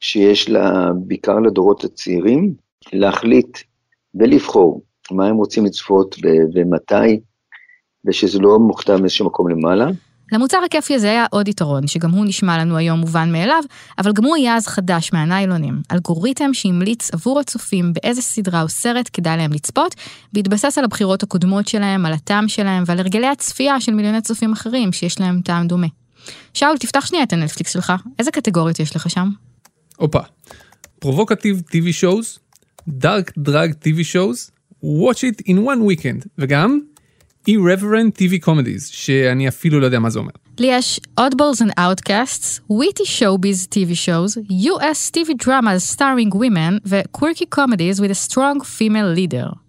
שיש 0.00 0.48
לה, 0.48 0.90
בעיקר 0.94 1.38
לדורות 1.38 1.84
הצעירים, 1.84 2.54
להחליט 2.92 3.58
ולבחור 4.14 4.82
מה 5.10 5.26
הם 5.26 5.36
רוצים 5.36 5.64
לצפות 5.64 6.16
ו- 6.24 6.44
ומתי, 6.54 7.20
ושזה 8.04 8.38
לא 8.38 8.58
מוכתב 8.58 8.96
מאיזשהו 9.00 9.26
מקום 9.26 9.48
למעלה. 9.48 9.86
למוצר 10.32 10.58
הכיפי 10.66 10.94
הזה 10.94 11.10
היה 11.10 11.26
עוד 11.30 11.48
יתרון, 11.48 11.86
שגם 11.86 12.10
הוא 12.10 12.24
נשמע 12.24 12.58
לנו 12.58 12.76
היום 12.76 13.00
מובן 13.00 13.32
מאליו, 13.32 13.62
אבל 13.98 14.12
גם 14.12 14.24
הוא 14.24 14.36
היה 14.36 14.56
אז 14.56 14.66
חדש 14.66 15.12
מהניילונים. 15.12 15.82
אלגוריתם 15.92 16.54
שהמליץ 16.54 17.14
עבור 17.14 17.40
הצופים 17.40 17.92
באיזה 17.92 18.22
סדרה 18.22 18.62
או 18.62 18.68
סרט 18.68 19.10
כדאי 19.12 19.36
להם 19.36 19.52
לצפות, 19.52 19.94
בהתבסס 20.32 20.78
על 20.78 20.84
הבחירות 20.84 21.22
הקודמות 21.22 21.68
שלהם, 21.68 22.06
על 22.06 22.12
הטעם 22.12 22.48
שלהם 22.48 22.82
ועל 22.86 22.98
הרגלי 22.98 23.26
הצפייה 23.26 23.80
של 23.80 23.94
מיליוני 23.94 24.20
צופים 24.20 24.52
אחרים 24.52 24.92
שיש 24.92 25.20
להם 25.20 25.40
טעם 25.44 25.66
דומה. 25.66 25.86
שאול, 26.54 26.78
תפתח 26.78 27.06
שנייה 27.06 27.24
את 27.24 27.32
הנטפליקס 27.32 27.72
שלך, 27.72 27.92
איזה 28.18 28.30
קטגוריות 28.30 28.80
יש 28.80 28.96
לך 28.96 29.10
שם? 29.10 29.28
הופה. 29.96 30.20
פרובוקטיב 30.98 31.62
TV 31.68 32.02
shows, 32.02 32.38
דארק 32.88 33.32
דרג 33.38 33.72
TV 33.72 34.00
shows, 34.12 34.51
watch 34.83 35.23
it 35.23 35.41
in 35.47 35.57
one 35.65 35.81
weekend, 35.85 36.27
וגם 36.37 36.79
irreverent 37.47 38.17
TV 38.17 38.45
comedies, 38.45 38.85
שאני 38.91 39.47
אפילו 39.47 39.79
לא 39.79 39.85
יודע 39.85 39.99
מה 39.99 40.09
זה 40.09 40.19
אומר. 40.19 40.31
לי 40.59 40.67
יש 40.67 40.99
Oddballs 41.19 41.61
and 41.61 41.71
Outcasts, 41.79 42.59
Witty 42.71 43.05
Showbiz 43.05 43.67
TV 43.67 43.93
shows, 43.95 44.37
US 44.49 45.11
TV 45.11 45.33
dramas 45.45 45.83
starring 45.95 46.31
women 46.31 46.79
ו-quirky 46.85 47.45
comedies 47.45 48.01
with 48.01 48.11
a 48.11 48.29
strong 48.29 48.61
female 48.61 49.11
leader. 49.19 49.60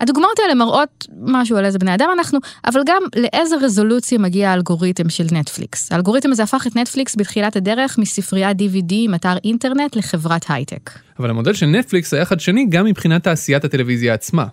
הדוגמאות 0.00 0.38
האלה 0.38 0.54
מראות 0.54 1.06
משהו 1.20 1.56
על 1.56 1.64
איזה 1.64 1.78
בני 1.78 1.94
אדם 1.94 2.08
אנחנו, 2.12 2.38
אבל 2.66 2.80
גם 2.86 3.02
לאיזה 3.16 3.56
רזולוציה 3.56 4.18
מגיע 4.18 4.50
האלגוריתם 4.50 5.08
של 5.08 5.26
נטפליקס. 5.32 5.92
האלגוריתם 5.92 6.32
הזה 6.32 6.42
הפך 6.42 6.66
את 6.66 6.76
נטפליקס 6.76 7.16
בתחילת 7.16 7.56
הדרך 7.56 7.98
מספריית 7.98 8.56
DVD 8.60 8.92
עם 8.92 9.14
אתר 9.14 9.34
אינטרנט 9.44 9.96
לחברת 9.96 10.44
הייטק. 10.48 10.90
אבל 11.18 11.30
המודל 11.30 11.52
של 11.54 11.66
נטפליקס 11.66 12.14
היה 12.14 12.24
חדשני 12.24 12.66
גם 12.68 12.84
מבחינת 12.84 13.24
תעשיית 13.24 13.64
הטלוויזיה 13.64 14.14
עצמה. 14.14 14.46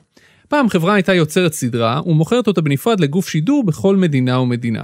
פעם 0.48 0.70
חברה 0.70 0.94
הייתה 0.94 1.14
יוצרת 1.14 1.54
סדרה 1.54 2.02
ומוכרת 2.06 2.48
אותה 2.48 2.62
בנפרד 2.62 3.00
לגוף 3.00 3.30
שידור 3.30 3.64
בכל 3.64 3.96
מדינה 3.96 4.40
ומדינה. 4.40 4.84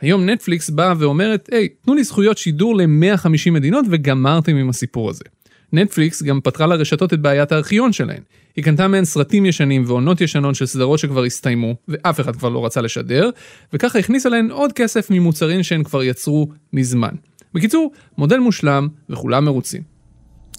היום 0.00 0.30
נטפליקס 0.30 0.70
באה 0.70 0.92
ואומרת, 0.98 1.48
היי, 1.52 1.68
תנו 1.68 1.94
לי 1.94 2.04
זכויות 2.04 2.38
שידור 2.38 2.76
ל-150 2.76 3.50
מדינות 3.50 3.86
וגמרתם 3.90 4.56
עם 4.56 4.68
הסיפור 4.68 5.10
הזה. 5.10 5.24
נטפליקס 5.72 6.22
גם 6.22 6.40
פתרה 6.40 6.66
לרשתות 6.66 7.12
את 7.12 7.20
בעיית 7.20 7.52
הארכיון 7.52 7.92
שלהן. 7.92 8.22
היא 8.56 8.64
קנתה 8.64 8.88
מהן 8.88 9.04
סרטים 9.04 9.46
ישנים 9.46 9.84
ועונות 9.86 10.20
ישנות 10.20 10.54
של 10.54 10.66
סדרות 10.66 10.98
שכבר 10.98 11.24
הסתיימו, 11.24 11.74
ואף 11.88 12.20
אחד 12.20 12.36
כבר 12.36 12.48
לא 12.48 12.66
רצה 12.66 12.80
לשדר, 12.80 13.30
וככה 13.72 13.98
הכניסה 13.98 14.28
להן 14.28 14.50
עוד 14.50 14.72
כסף 14.72 15.10
ממוצרים 15.10 15.62
שהן 15.62 15.84
כבר 15.84 16.02
יצרו 16.02 16.48
מזמן. 16.72 17.14
בקיצור, 17.54 17.92
מודל 18.18 18.38
מושלם 18.38 18.88
וכולם 19.10 19.44
מרוצים. 19.44 19.82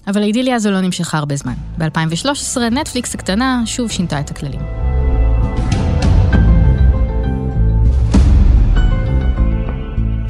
אבל 0.06 0.22
האידיליה 0.22 0.54
הזו 0.54 0.70
לא 0.70 0.80
נמשכה 0.80 1.18
הרבה 1.18 1.36
זמן. 1.36 1.54
ב-2013 1.78 2.60
נטפליקס 2.60 3.14
הקטנה 3.14 3.62
שוב 3.66 3.90
שינתה 3.90 4.20
את 4.20 4.30
הכללים. 4.30 4.91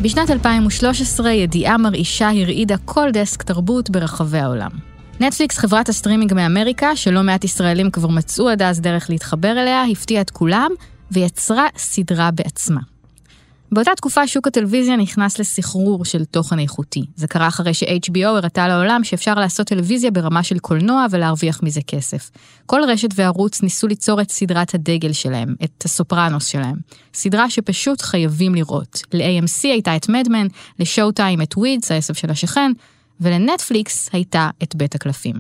בשנת 0.02 0.30
2013 0.30 1.30
ידיעה 1.30 1.78
מרעישה 1.78 2.30
הרעידה 2.30 2.76
כל 2.85 3.11
דסק 3.12 3.42
תרבות 3.42 3.90
ברחבי 3.90 4.38
העולם. 4.38 4.71
נטפליקס, 5.21 5.59
חברת 5.59 5.88
הסטרימינג 5.88 6.35
מאמריקה, 6.35 6.97
שלא 6.97 7.23
מעט 7.23 7.44
ישראלים 7.44 7.90
כבר 7.90 8.09
מצאו 8.09 8.49
עד 8.49 8.62
אז 8.62 8.80
דרך 8.80 9.11
להתחבר 9.11 9.52
אליה, 9.52 9.85
הפתיעה 9.85 10.23
את 10.23 10.30
כולם 10.30 10.71
ויצרה 11.11 11.66
סדרה 11.76 12.30
בעצמה. 12.30 12.80
באותה 13.72 13.90
תקופה 13.96 14.26
שוק 14.26 14.46
הטלוויזיה 14.46 14.96
נכנס 14.96 15.38
לסחרור 15.38 16.04
של 16.04 16.24
תוכן 16.24 16.58
איכותי. 16.58 17.04
זה 17.16 17.26
קרה 17.26 17.48
אחרי 17.48 17.74
ש-HBO 17.74 18.26
הראתה 18.26 18.68
לעולם 18.68 19.04
שאפשר 19.04 19.34
לעשות 19.34 19.66
טלוויזיה 19.66 20.10
ברמה 20.10 20.42
של 20.42 20.58
קולנוע 20.58 21.06
ולהרוויח 21.10 21.62
מזה 21.62 21.80
כסף. 21.86 22.30
כל 22.66 22.80
רשת 22.88 23.08
וערוץ 23.14 23.62
ניסו 23.62 23.86
ליצור 23.86 24.20
את 24.20 24.30
סדרת 24.30 24.74
הדגל 24.74 25.12
שלהם, 25.12 25.54
את 25.64 25.84
הסופרנוס 25.84 26.46
שלהם. 26.46 26.76
סדרה 27.14 27.50
שפשוט 27.50 28.02
חייבים 28.02 28.54
לראות. 28.54 29.02
ל-AMC 29.12 29.62
הייתה 29.62 29.96
את 29.96 30.08
Mad 30.08 30.25
Men, 30.25 30.46
ל-Showtime 30.78 31.42
את 31.42 31.56
Weeds, 31.56 31.90
העשב 31.90 32.14
של 32.14 32.30
השכן, 32.30 32.72
ולנטפליקס 33.20 34.10
הייתה 34.12 34.50
את 34.62 34.76
בית 34.76 34.94
הקלפים. 34.94 35.36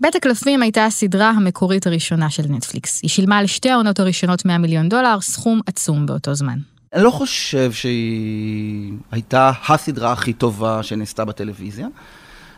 בית 0.00 0.14
הקלפים 0.14 0.62
הייתה 0.62 0.84
הסדרה 0.84 1.30
המקורית 1.30 1.86
הראשונה 1.86 2.30
של 2.30 2.42
נטפליקס. 2.48 3.02
היא 3.02 3.10
שילמה 3.10 3.38
על 3.38 3.46
שתי 3.46 3.70
העונות 3.70 4.00
הראשונות 4.00 4.44
100 4.44 4.58
מיליון 4.58 4.88
דולר, 4.88 5.20
סכום 5.20 5.60
עצום 5.66 6.06
באותו 6.06 6.34
זמן. 6.34 6.58
אני 6.94 7.02
לא 7.02 7.10
חושב 7.10 7.72
שהיא 7.72 8.92
הייתה 9.10 9.52
הסדרה 9.68 10.12
הכי 10.12 10.32
טובה 10.32 10.82
שנעשתה 10.82 11.24
בטלוויזיה. 11.24 11.86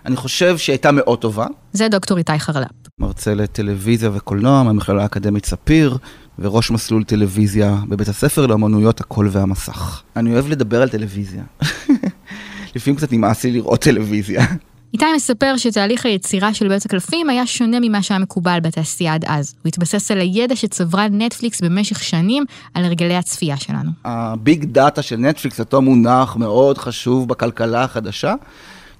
אני 0.06 0.16
חושב 0.16 0.58
שהיא 0.58 0.72
הייתה 0.72 0.92
מאוד 0.92 1.18
טובה. 1.18 1.46
זה 1.72 1.88
דוקטור 1.88 2.18
איתי 2.18 2.38
חרל"פ. 2.38 2.68
מרצה 2.98 3.34
לטלוויזיה 3.34 4.10
וקולנוע 4.14 4.62
מהמכללה 4.62 5.02
האקדמית 5.02 5.46
ספיר, 5.46 5.98
וראש 6.38 6.70
מסלול 6.70 7.04
טלוויזיה 7.04 7.76
בבית 7.88 8.08
הספר 8.08 8.46
לאמנויות 8.46 9.00
הקול 9.00 9.28
והמסך. 9.32 10.02
אני 10.16 10.32
אוהב 10.32 10.48
לדבר 10.48 10.82
על 10.82 10.88
טלוויזיה. 10.88 11.42
לפעמים 12.76 12.96
קצת 12.96 13.12
נמאס 13.12 13.44
לי 13.44 13.52
לראות 13.52 13.80
טלוויזיה. 13.80 14.46
איתי 14.94 15.04
מספר 15.16 15.54
שתהליך 15.56 16.06
היצירה 16.06 16.54
של 16.54 16.68
בית 16.68 16.84
הקלפים 16.84 17.30
היה 17.30 17.46
שונה 17.46 17.78
ממה 17.80 18.02
שהיה 18.02 18.18
מקובל 18.18 18.58
בתעשייה 18.62 19.14
עד 19.14 19.24
אז. 19.28 19.54
הוא 19.62 19.68
התבסס 19.68 20.10
על 20.10 20.20
הידע 20.20 20.56
שצברה 20.56 21.08
נטפליקס 21.08 21.60
במשך 21.60 22.02
שנים 22.02 22.44
על 22.74 22.84
הרגלי 22.84 23.16
הצפייה 23.16 23.56
שלנו. 23.56 23.90
ה-big 24.04 24.64
data 24.64 25.02
של 25.02 25.16
נטפליקס, 25.16 25.60
אותו 25.60 25.82
מונח 25.82 26.36
מאוד 26.36 26.78
חשוב 26.78 27.28
בכלכלה 27.28 27.84
החדשה, 27.84 28.34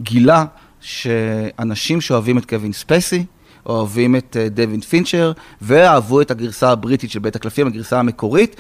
גילה 0.00 0.44
שאנשים 0.80 2.00
שאוהבים 2.00 2.38
את 2.38 2.44
קווין 2.44 2.72
ספייסי, 2.72 3.25
אוהבים 3.66 4.16
את 4.16 4.37
אה, 4.40 4.49
דיוויד 4.49 4.80
פינצ'ר, 4.80 5.32
ואהבו 5.62 6.20
את 6.20 6.30
הגרסה 6.30 6.70
הבריטית 6.70 7.11
של 7.11 7.18
בית 7.18 7.37
הקלפים, 7.37 7.66
הגרסה 7.66 7.99
המקורית. 7.99 8.56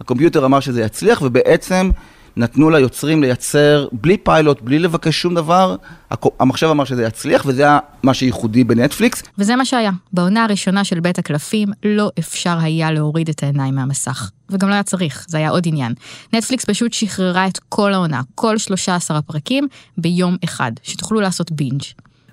הקומפיוטר 0.00 0.44
אמר 0.44 0.60
שזה 0.60 0.82
יצליח, 0.82 1.22
ובעצם 1.22 1.90
נתנו 2.36 2.70
ליוצרים 2.70 3.22
לייצר 3.22 3.86
בלי 3.92 4.16
פיילוט, 4.16 4.60
בלי 4.60 4.78
לבקש 4.78 5.22
שום 5.22 5.34
דבר, 5.34 5.76
המחשב 6.40 6.66
אמר 6.66 6.84
שזה 6.84 7.04
יצליח, 7.04 7.42
וזה 7.46 7.62
היה 7.62 7.78
מה 8.02 8.14
שייחודי 8.14 8.64
בנטפליקס. 8.64 9.22
וזה 9.38 9.56
מה 9.56 9.64
שהיה. 9.64 9.90
בעונה 10.12 10.44
הראשונה 10.44 10.84
של 10.84 11.00
בית 11.00 11.18
הקלפים 11.18 11.68
אי 11.84 12.10
אפשר 12.18 12.58
היה 12.60 12.92
להוריד 12.92 13.28
את 13.28 13.42
העיניים 13.42 13.74
מהמסך. 13.74 14.30
וגם 14.50 14.68
לא 14.68 14.74
היה 14.74 14.82
צריך, 14.82 15.26
זה 15.28 15.38
היה 15.38 15.50
עוד 15.50 15.62
עניין. 15.66 15.94
נטפליקס 16.32 16.64
פשוט 16.64 16.92
שחררה 16.92 17.46
את 17.46 17.58
כל 17.68 17.92
העונה, 17.94 18.20
כל 18.34 18.58
13 18.58 19.18
הפרקים, 19.18 19.68
ביום 19.98 20.36
אחד, 20.44 20.72
שתוכלו 20.82 21.20
לעשות 21.20 21.52
בינג'. 21.52 21.82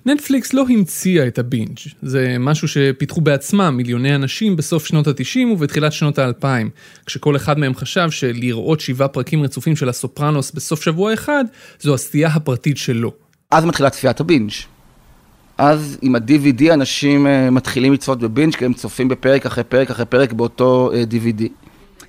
נטפליקס 0.06 0.52
לא 0.52 0.64
המציאה 0.68 1.26
את 1.26 1.38
הבינג', 1.38 1.78
זה 2.02 2.36
משהו 2.40 2.68
שפיתחו 2.68 3.20
בעצמם 3.20 3.74
מיליוני 3.76 4.14
אנשים 4.14 4.56
בסוף 4.56 4.86
שנות 4.86 5.06
ה-90 5.06 5.46
ובתחילת 5.52 5.92
שנות 5.92 6.18
ה-2000, 6.18 6.46
כשכל 7.06 7.36
אחד 7.36 7.58
מהם 7.58 7.74
חשב 7.74 8.10
שלראות 8.10 8.80
שבעה 8.80 9.08
פרקים 9.08 9.42
רצופים 9.42 9.76
של 9.76 9.88
הסופרנוס 9.88 10.52
בסוף 10.52 10.82
שבוע 10.82 11.14
אחד, 11.14 11.44
זו 11.80 11.94
הסטייה 11.94 12.28
הפרטית 12.28 12.76
שלו. 12.76 13.12
אז 13.50 13.64
מתחילה 13.64 13.90
צפיית 13.90 14.20
הבינג'. 14.20 14.50
אז 15.58 15.98
עם 16.02 16.14
ה-DVD 16.14 16.74
אנשים 16.74 17.26
uh, 17.26 17.50
מתחילים 17.50 17.92
לצפות 17.92 18.18
בבינג' 18.18 18.54
כי 18.54 18.64
הם 18.64 18.72
צופים 18.72 19.08
בפרק 19.08 19.46
אחרי 19.46 19.64
פרק 19.64 19.90
אחרי 19.90 20.04
פרק 20.04 20.32
באותו 20.32 20.90
uh, 20.92 20.96
אה, 20.96 21.02
DVD. 21.10 21.42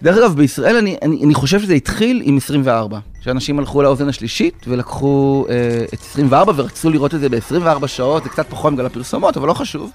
דרך 0.02 0.18
אגב, 0.18 0.36
בישראל 0.36 0.76
אני, 0.76 0.98
אני, 1.02 1.24
אני 1.26 1.34
חושב 1.34 1.60
שזה 1.60 1.74
התחיל 1.74 2.22
עם 2.26 2.38
24. 2.38 3.00
שאנשים 3.24 3.60
הלכו 3.60 3.82
לאוזן 3.82 4.10
השלישית 4.10 4.66
ולקחו 4.68 5.46
אה, 5.50 5.86
את 5.94 6.00
24 6.02 6.54
ורצו 6.56 6.90
לראות 6.90 7.16
את 7.16 7.20
זה 7.20 7.30
ב-24 7.30 7.88
שעות, 7.88 8.24
זה 8.24 8.30
קצת 8.30 8.50
פחות 8.50 8.74
בגלל 8.74 8.86
הפרסומות, 8.86 9.38
אבל 9.38 9.48
לא 9.48 9.54
חשוב. 9.54 9.92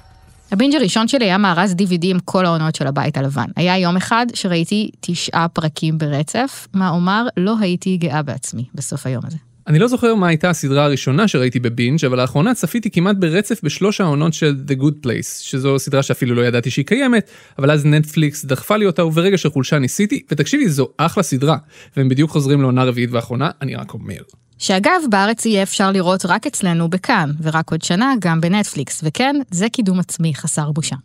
הבינג' 0.53 0.75
הראשון 0.75 1.09
שלי 1.09 1.25
היה 1.25 1.39
מארז 1.39 1.73
DVD 1.73 2.05
עם 2.05 2.19
כל 2.25 2.47
העונות 2.47 2.75
של 2.75 2.87
הבית 2.87 3.17
הלבן. 3.17 3.47
היה 3.57 3.79
יום 3.79 3.97
אחד 3.97 4.27
שראיתי 4.35 4.91
תשעה 5.01 5.49
פרקים 5.49 5.99
ברצף, 5.99 6.69
מה 6.75 6.91
אומר, 6.91 7.27
לא 7.37 7.55
הייתי 7.61 7.97
גאה 7.97 8.23
בעצמי 8.23 8.65
בסוף 8.75 9.07
היום 9.07 9.23
הזה. 9.27 9.48
אני 9.69 9.79
לא 9.79 9.89
זוכר 9.89 10.15
מה 10.15 10.29
הייתה 10.29 10.51
הסדרה 10.51 10.85
הראשונה 10.85 11.29
שראיתי 11.29 11.61
בבינג', 11.61 12.05
אבל 12.05 12.21
לאחרונה 12.21 12.55
צפיתי 12.55 12.91
כמעט 12.91 13.17
ברצף 13.17 13.61
בשלוש 13.63 14.01
העונות 14.01 14.35
של 14.35 14.57
The 14.69 14.83
Good 14.83 15.07
Place, 15.07 15.43
שזו 15.43 15.79
סדרה 15.79 16.03
שאפילו 16.03 16.35
לא 16.35 16.43
ידעתי 16.43 16.71
שהיא 16.71 16.85
קיימת, 16.85 17.31
אבל 17.59 17.71
אז 17.71 17.87
נטפליקס 17.87 18.45
דחפה 18.45 18.77
לי 18.77 18.87
אותה 18.87 19.05
וברגע 19.05 19.39
של 19.39 19.51
חולשה 19.51 19.79
ניסיתי, 19.79 20.23
ותקשיבי, 20.31 20.69
זו 20.69 20.89
אחלה 20.97 21.23
סדרה, 21.23 21.57
והם 21.97 22.09
בדיוק 22.09 22.31
חוזרים 22.31 22.61
לעונה 22.61 22.85
רביעית 22.85 23.11
ואחרונה, 23.13 23.51
אני 23.63 23.75
רק 23.75 23.95
אומר. 23.95 24.23
שאגב, 24.59 25.03
בארץ 25.11 25.47
יהיה 25.47 25.63
אפשר 25.63 25.93
לראות 25.93 26.27
רק 26.27 26.47
אצלנו 26.47 26.89
בכאן, 26.89 27.31
ורק 27.43 27.71
עוד 27.71 27.83
שנה 27.83 28.15
גם 28.19 28.41
בנטפליקס, 28.41 29.01
וכן, 29.05 29.37
זה 29.51 29.69
קידום 29.69 29.99
עצמי 29.99 30.35
חסר 30.35 30.73
בושה. 30.73 30.97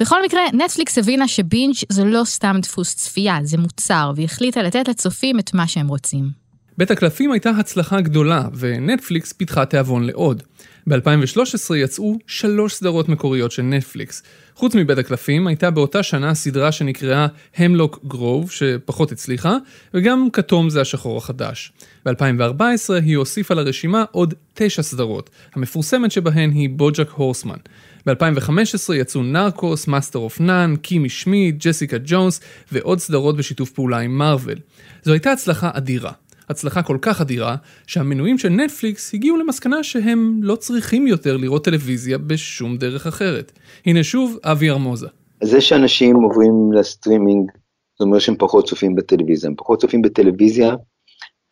בכל 0.00 0.24
מקרה, 0.24 0.40
נטפליקס 0.52 0.98
הבינה 0.98 1.28
שבינג' 1.28 1.74
זה 1.88 2.04
לא 2.04 2.22
סתם 2.24 2.56
דפוס 2.62 2.94
צפייה, 2.94 3.38
זה 3.42 3.58
מוצר, 3.58 4.12
והחליטה 4.16 4.62
לתת 4.62 4.88
לצופים 4.88 5.38
את 5.38 5.54
מה 5.54 5.68
שהם 5.68 5.88
רוצים. 5.88 6.47
בית 6.78 6.90
הקלפים 6.90 7.32
הייתה 7.32 7.50
הצלחה 7.50 8.00
גדולה, 8.00 8.48
ונטפליקס 8.54 9.32
פיתחה 9.32 9.64
תיאבון 9.64 10.04
לעוד. 10.04 10.42
ב-2013 10.86 11.74
יצאו 11.76 12.18
שלוש 12.26 12.74
סדרות 12.74 13.08
מקוריות 13.08 13.52
של 13.52 13.62
נטפליקס. 13.62 14.22
חוץ 14.54 14.74
מבית 14.74 14.98
הקלפים, 14.98 15.46
הייתה 15.46 15.70
באותה 15.70 16.02
שנה 16.02 16.34
סדרה 16.34 16.72
שנקראה 16.72 17.26
המלוק 17.56 18.00
גרוב, 18.06 18.50
שפחות 18.50 19.12
הצליחה, 19.12 19.56
וגם 19.94 20.28
כתום 20.32 20.70
זה 20.70 20.80
השחור 20.80 21.18
החדש. 21.18 21.72
ב-2014 22.06 22.94
היא 23.04 23.16
הוסיפה 23.16 23.54
לרשימה 23.54 24.04
עוד 24.10 24.34
תשע 24.54 24.82
סדרות, 24.82 25.30
המפורסמת 25.54 26.12
שבהן 26.12 26.50
היא 26.50 26.70
בוג'ק 26.70 27.10
הורסמן. 27.10 27.58
ב-2015 28.06 28.94
יצאו 28.94 29.22
נרקוס, 29.22 29.88
Master 29.88 30.18
of 30.18 30.40
None, 30.40 30.74
קימי 30.76 31.08
שמיד, 31.08 31.56
ג'סיקה 31.58 31.96
ג'ונס 32.04 32.40
ועוד 32.72 32.98
סדרות 32.98 33.36
בשיתוף 33.36 33.70
פעולה 33.70 33.98
עם 33.98 34.18
מארוול. 34.18 34.58
זו 35.02 35.12
הייתה 35.12 35.32
הצלחה 35.32 35.70
אדירה. 35.74 36.12
הצלחה 36.48 36.82
כל 36.82 36.98
כך 37.02 37.20
אדירה, 37.20 37.56
שהמנויים 37.86 38.38
של 38.38 38.48
נטפליקס 38.48 39.14
הגיעו 39.14 39.36
למסקנה 39.36 39.82
שהם 39.82 40.40
לא 40.42 40.56
צריכים 40.56 41.06
יותר 41.06 41.36
לראות 41.36 41.64
טלוויזיה 41.64 42.18
בשום 42.18 42.76
דרך 42.76 43.06
אחרת. 43.06 43.52
הנה 43.86 44.04
שוב, 44.04 44.38
אבי 44.44 44.70
ארמוזה. 44.70 45.08
זה 45.42 45.60
שאנשים 45.60 46.16
עוברים 46.16 46.72
לסטרימינג, 46.72 47.50
זה 47.98 48.04
אומר 48.04 48.18
שהם 48.18 48.36
פחות 48.38 48.68
צופים 48.68 48.94
בטלוויזיה. 48.94 49.50
הם 49.50 49.56
פחות 49.56 49.80
צופים 49.80 50.02
בטלוויזיה, 50.02 50.74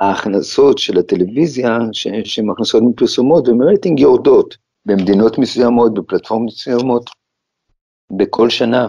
ההכנסות 0.00 0.78
של 0.78 0.98
הטלוויזיה, 0.98 1.78
שהן 1.92 2.50
הכנסות 2.50 2.82
מפרסומות 2.82 3.48
ומרייטינג 3.48 4.00
יורדות 4.00 4.56
במדינות 4.86 5.38
מסוימות, 5.38 5.94
בפלטפורמות 5.94 6.52
מסוימות, 6.52 7.10
בכל 8.16 8.50
שנה. 8.50 8.88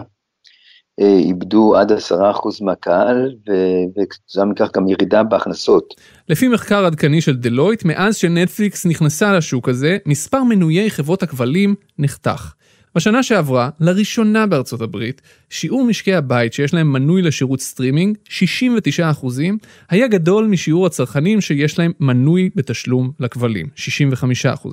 אה, 1.00 1.18
איבדו 1.18 1.76
עד 1.76 1.92
עשרה 1.92 2.30
אחוז 2.30 2.60
מהקהל, 2.60 3.34
וכתוצאה 3.98 4.44
מכך 4.44 4.70
גם 4.76 4.88
ירידה 4.88 5.22
בהכנסות. 5.22 5.94
לפי 6.28 6.48
מחקר 6.48 6.84
עדכני 6.84 7.20
של 7.20 7.36
דלויט, 7.36 7.84
מאז 7.84 8.16
שנטפליקס 8.16 8.86
נכנסה 8.86 9.32
לשוק 9.32 9.68
הזה, 9.68 9.98
מספר 10.06 10.42
מנויי 10.42 10.90
חברות 10.90 11.22
הכבלים 11.22 11.74
נחתך. 11.98 12.52
בשנה 12.94 13.22
שעברה, 13.22 13.70
לראשונה 13.80 14.46
בארצות 14.46 14.80
הברית, 14.80 15.22
שיעור 15.50 15.84
משקי 15.84 16.14
הבית 16.14 16.52
שיש 16.52 16.74
להם 16.74 16.92
מנוי 16.92 17.22
לשירות 17.22 17.60
סטרימינג, 17.60 18.16
69%, 18.26 19.26
היה 19.90 20.08
גדול 20.08 20.46
משיעור 20.46 20.86
הצרכנים 20.86 21.40
שיש 21.40 21.78
להם 21.78 21.92
מנוי 22.00 22.50
בתשלום 22.54 23.10
לכבלים, 23.20 23.66
65%. 23.76 24.68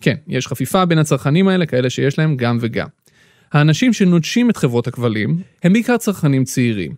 כן, 0.00 0.14
יש 0.28 0.46
חפיפה 0.46 0.84
בין 0.84 0.98
הצרכנים 0.98 1.48
האלה, 1.48 1.66
כאלה 1.66 1.90
שיש 1.90 2.18
להם 2.18 2.36
גם 2.36 2.58
וגם. 2.60 2.86
האנשים 3.52 3.92
שנוטשים 3.92 4.50
את 4.50 4.56
חברות 4.56 4.86
הכבלים 4.86 5.36
הם 5.62 5.72
בעיקר 5.72 5.96
צרכנים 5.96 6.44
צעירים. 6.44 6.94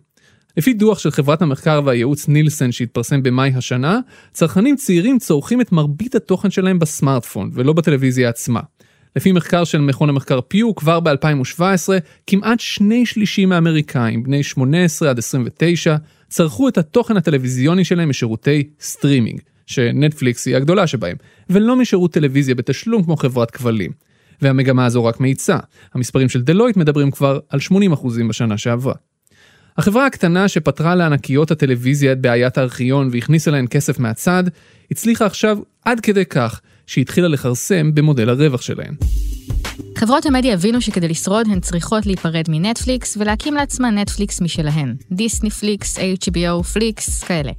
לפי 0.57 0.73
דוח 0.73 0.99
של 0.99 1.11
חברת 1.11 1.41
המחקר 1.41 1.81
והייעוץ 1.85 2.27
נילסן 2.27 2.71
שהתפרסם 2.71 3.23
במאי 3.23 3.51
השנה, 3.55 3.99
צרכנים 4.33 4.75
צעירים 4.75 5.19
צורכים 5.19 5.61
את 5.61 5.71
מרבית 5.71 6.15
התוכן 6.15 6.51
שלהם 6.51 6.79
בסמארטפון 6.79 7.51
ולא 7.53 7.73
בטלוויזיה 7.73 8.29
עצמה. 8.29 8.59
לפי 9.15 9.31
מחקר 9.31 9.63
של 9.63 9.77
מכון 9.77 10.09
המחקר 10.09 10.39
פיו, 10.47 10.75
כבר 10.75 10.99
ב-2017, 10.99 11.89
כמעט 12.27 12.59
שני 12.59 13.05
שלישים 13.05 13.49
מהאמריקאים, 13.49 14.23
בני 14.23 14.43
18 14.43 15.09
עד 15.09 15.17
29, 15.17 15.95
צרכו 16.29 16.67
את 16.67 16.77
התוכן 16.77 17.17
הטלוויזיוני 17.17 17.85
שלהם 17.85 18.09
משירותי 18.09 18.69
סטרימינג, 18.81 19.39
שנטפליקס 19.65 20.45
היא 20.45 20.55
הגדולה 20.55 20.87
שבהם, 20.87 21.17
ולא 21.49 21.75
משירות 21.75 22.13
טלוויזיה 22.13 22.55
בתשלום 22.55 23.03
כמו 23.03 23.17
חברת 23.17 23.51
כבלים. 23.51 23.91
והמגמה 24.41 24.85
הזו 24.85 25.05
רק 25.05 25.19
מאיצה. 25.19 25.57
המספרים 25.93 26.29
של 26.29 26.41
דלויט 26.41 26.77
מדברים 26.77 27.11
כבר 27.11 27.39
על 27.49 27.59
80% 27.93 28.07
בשנה 28.29 28.57
שעברה. 28.57 28.93
החברה 29.77 30.05
הקטנה 30.05 30.47
שפתרה 30.47 30.95
לענקיות 30.95 31.51
הטלוויזיה 31.51 32.11
את 32.11 32.21
בעיית 32.21 32.57
הארכיון 32.57 33.09
והכניסה 33.11 33.51
להן 33.51 33.65
כסף 33.69 33.99
מהצד, 33.99 34.43
הצליחה 34.91 35.25
עכשיו 35.25 35.57
עד 35.85 35.99
כדי 35.99 36.25
כך 36.25 36.61
שהתחילה 36.87 37.27
לכרסם 37.27 37.95
במודל 37.95 38.29
הרווח 38.29 38.61
שלהן. 38.61 38.93
חברות 39.97 40.25
המדיה 40.25 40.53
הבינו 40.53 40.81
שכדי 40.81 41.07
לשרוד 41.07 41.47
הן 41.51 41.59
צריכות 41.59 42.05
להיפרד 42.05 42.45
מנטפליקס 42.49 43.17
ולהקים 43.17 43.53
לעצמן 43.53 43.97
נטפליקס 43.97 44.41
משלהן. 44.41 44.95
דיסני 45.11 45.49
פליקס, 45.49 45.97
HBO 45.97 46.63
פליקס, 46.63 47.23
כאלה. 47.23 47.51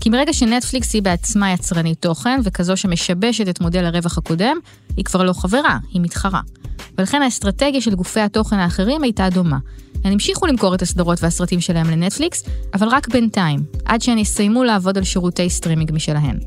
כי 0.00 0.10
מרגע 0.10 0.32
שנטפליקס 0.32 0.94
היא 0.94 1.02
בעצמה 1.02 1.52
יצרנית 1.52 2.02
תוכן 2.02 2.40
וכזו 2.44 2.76
שמשבשת 2.76 3.48
את 3.48 3.60
מודל 3.60 3.84
הרווח 3.84 4.18
הקודם, 4.18 4.56
היא 4.96 5.04
כבר 5.04 5.22
לא 5.22 5.32
חברה, 5.32 5.78
היא 5.92 6.00
מתחרה. 6.00 6.40
ולכן 6.98 7.22
האסטרטגיה 7.22 7.80
של 7.80 7.94
גופי 7.94 8.20
התוכן 8.20 8.58
האחרים 8.58 9.02
הייתה 9.02 9.28
דומה. 9.30 9.58
הן 10.04 10.12
המשיכו 10.12 10.46
למכור 10.46 10.74
את 10.74 10.82
הסדרות 10.82 11.22
והסרטים 11.22 11.60
שלהם 11.60 11.90
לנטפליקס, 11.90 12.44
אבל 12.74 12.88
רק 12.88 13.08
בינתיים, 13.08 13.60
עד 13.84 14.02
שהן 14.02 14.18
יסיימו 14.18 14.64
לעבוד 14.64 14.98
על 14.98 15.04
שירותי 15.04 15.50
סטרימינג 15.50 15.92
משלהן. 15.92 16.38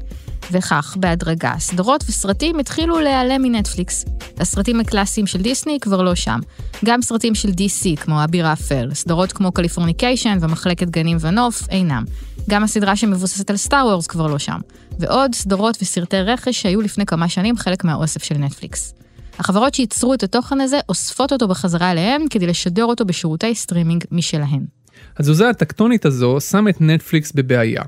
וכך, 0.52 0.98
בהדרגה, 1.00 1.54
סדרות 1.60 2.04
וסרטים 2.10 2.60
התחילו 2.60 3.00
להיעלם 3.00 3.42
מנטפליקס. 3.42 4.06
הסרטים 4.40 4.80
הקלאסיים 4.80 5.28
של 5.28 5.42
דיסני 5.42 5.78
כבר 5.82 6.02
לא 6.02 6.16
שם. 6.16 6.40
גם 6.86 7.02
סרטים 7.02 7.36
של 7.36 7.50
DC, 7.50 8.02
כמו 8.02 8.24
אביר 8.24 8.54
אפל, 8.54 8.90
סדרות 8.94 9.32
כמו 9.32 9.52
קליפורניקיישן 9.52 10.38
ומחלקת 10.42 10.90
גנים 10.90 11.18
ונוף, 11.20 11.70
אינם. 11.70 12.04
גם 12.50 12.64
הסדרה 12.64 12.96
שמבוססת 12.96 13.50
על 13.50 13.58
סטאר 13.58 13.86
וורס 13.86 14.08
כבר 14.08 14.28
לא 14.28 14.40
שם. 14.40 14.60
ועוד 15.00 15.36
סדרות 15.36 15.78
וסרטי 15.82 16.22
רכש 16.22 16.62
שהיו 16.62 16.82
לפני 16.82 17.06
כמה 17.06 17.30
שנים 17.30 17.58
חלק 17.58 17.84
מהאוסף 17.84 18.24
של 18.24 18.38
נטפליקס. 18.38 18.94
החברות 19.40 19.74
שייצרו 19.74 20.14
את 20.14 20.24
התוכן 20.24 20.62
הזה 20.62 20.80
אוספות 20.90 21.34
אותו 21.34 21.48
בחזרה 21.48 21.92
אליהן 21.92 22.26
כדי 22.30 22.48
לשדר 22.48 22.86
אותו 22.86 23.06
בשירותי 23.06 23.56
סטרימינג 23.56 24.04
משלהן. 24.12 24.66
התזוזה 25.18 25.50
הטקטונית 25.50 26.06
הזו 26.06 26.42
שמה 26.42 26.68
את 26.68 26.82
נטפליקס 26.82 27.32
בבעיה. 27.32 27.84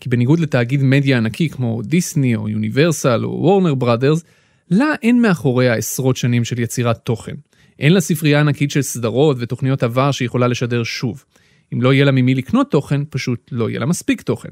כי 0.00 0.08
בניגוד 0.08 0.40
לתאגיד 0.40 0.82
מדיה 0.82 1.16
ענקי 1.16 1.48
כמו 1.48 1.82
דיסני 1.82 2.36
או 2.36 2.48
יוניברסל 2.48 3.24
או 3.24 3.30
וורנר 3.30 3.74
בראדרס, 3.74 4.24
לה 4.70 4.86
אין 5.02 5.22
מאחוריה 5.22 5.74
עשרות 5.74 6.16
שנים 6.16 6.44
של 6.44 6.60
יצירת 6.60 6.96
תוכן. 6.96 7.34
אין 7.78 7.92
לה 7.92 8.00
ספרייה 8.00 8.40
ענקית 8.40 8.70
של 8.70 8.82
סדרות 8.82 9.36
ותוכניות 9.40 9.82
עבר 9.82 10.10
שיכולה 10.10 10.48
לשדר 10.48 10.84
שוב. 10.84 11.24
אם 11.74 11.82
לא 11.82 11.92
יהיה 11.92 12.04
לה 12.04 12.12
ממי 12.12 12.34
לקנות 12.34 12.70
תוכן, 12.70 13.00
פשוט 13.10 13.48
לא 13.52 13.68
יהיה 13.68 13.80
לה 13.80 13.86
מספיק 13.86 14.22
תוכן. 14.22 14.48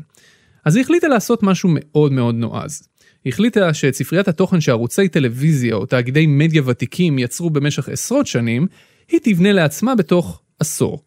אז 0.65 0.77
היא 0.77 0.85
החליטה 0.85 1.09
לעשות 1.09 1.43
משהו 1.43 1.69
מאוד 1.73 2.13
מאוד 2.13 2.35
נועז. 2.35 2.89
היא 3.25 3.33
החליטה 3.33 3.75
שאת 3.75 3.95
ספריית 3.95 4.29
התוכן 4.29 4.61
שערוצי 4.61 5.09
טלוויזיה 5.09 5.75
או 5.75 5.87
תאגידי 5.87 6.27
מדיה 6.27 6.63
ותיקים 6.67 7.19
יצרו 7.19 7.51
במשך 7.51 7.89
עשרות 7.89 8.27
שנים, 8.27 8.67
היא 9.09 9.21
תבנה 9.23 9.53
לעצמה 9.53 9.95
בתוך 9.95 10.41
עשור. 10.61 11.03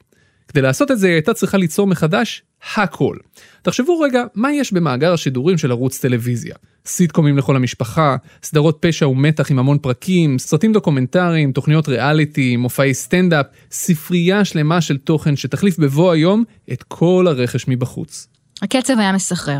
כדי 0.49 0.62
לעשות 0.62 0.91
את 0.91 0.99
זה 0.99 1.07
היא 1.07 1.13
הייתה 1.13 1.33
צריכה 1.33 1.57
ליצור 1.57 1.88
מחדש 1.88 2.43
הכל. 2.75 3.17
תחשבו 3.62 3.99
רגע, 3.99 4.23
מה 4.35 4.53
יש 4.53 4.73
במאגר 4.73 5.13
השידורים 5.13 5.57
של 5.57 5.71
ערוץ 5.71 5.99
טלוויזיה? 5.99 6.55
סיטקומים 6.85 7.38
לכל 7.38 7.55
המשפחה, 7.55 8.15
סדרות 8.43 8.77
פשע 8.81 9.07
ומתח 9.07 9.51
עם 9.51 9.59
המון 9.59 9.77
פרקים, 9.77 10.39
סרטים 10.39 10.73
דוקומנטריים, 10.73 11.51
תוכניות 11.51 11.89
ריאליטי, 11.89 12.55
מופעי 12.55 12.93
סטנדאפ, 12.93 13.45
ספרייה 13.71 14.45
שלמה 14.45 14.81
של 14.81 14.97
תוכן 14.97 15.35
שתחליף 15.35 15.79
בבוא 15.79 16.12
היום 16.12 16.43
את 16.71 16.83
כל 16.83 17.25
הרכש 17.29 17.65
מבחוץ. 17.67 18.27
הקצב 18.62 18.99
היה 18.99 19.12
מסחרר. 19.12 19.59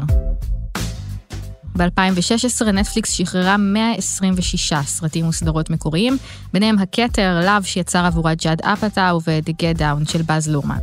ב-2016 1.80 2.66
נטפליקס 2.66 3.12
שחררה 3.12 3.58
126 3.58 4.74
סרטים 4.86 5.28
וסדרות 5.28 5.70
מקוריים, 5.70 6.18
ביניהם 6.54 6.80
הכתר, 6.80 7.40
Love 7.44 7.64
שיצר 7.64 8.06
עבורה 8.06 8.36
ג'אד 8.36 8.62
אפאטאו 8.62 9.22
ו-The 9.28 9.52
Get 9.52 9.80
Down 9.80 10.12
של 10.12 10.22
באז 10.22 10.50
לורמן. 10.50 10.80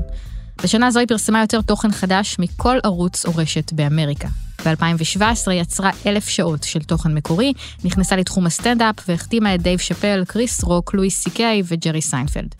בשנה 0.62 0.90
זו 0.90 0.98
היא 0.98 1.08
פרסמה 1.08 1.40
יותר 1.40 1.60
תוכן 1.60 1.92
חדש 1.92 2.36
מכל 2.38 2.78
ערוץ 2.84 3.26
או 3.26 3.32
רשת 3.36 3.72
באמריקה. 3.72 4.28
ב-2017 4.64 5.50
יצרה 5.52 5.90
אלף 6.06 6.28
שעות 6.28 6.62
של 6.62 6.82
תוכן 6.82 7.14
מקורי, 7.14 7.52
נכנסה 7.84 8.16
לתחום 8.16 8.46
הסטנדאפ 8.46 8.94
והחתימה 9.08 9.54
את 9.54 9.62
דייב 9.62 9.78
שאפל, 9.78 10.24
קריס 10.28 10.64
רוק, 10.64 10.94
לואיס 10.94 11.18
סי 11.22 11.30
קיי 11.30 11.62
וג'רי 11.64 12.02
סיינפלד. 12.02 12.54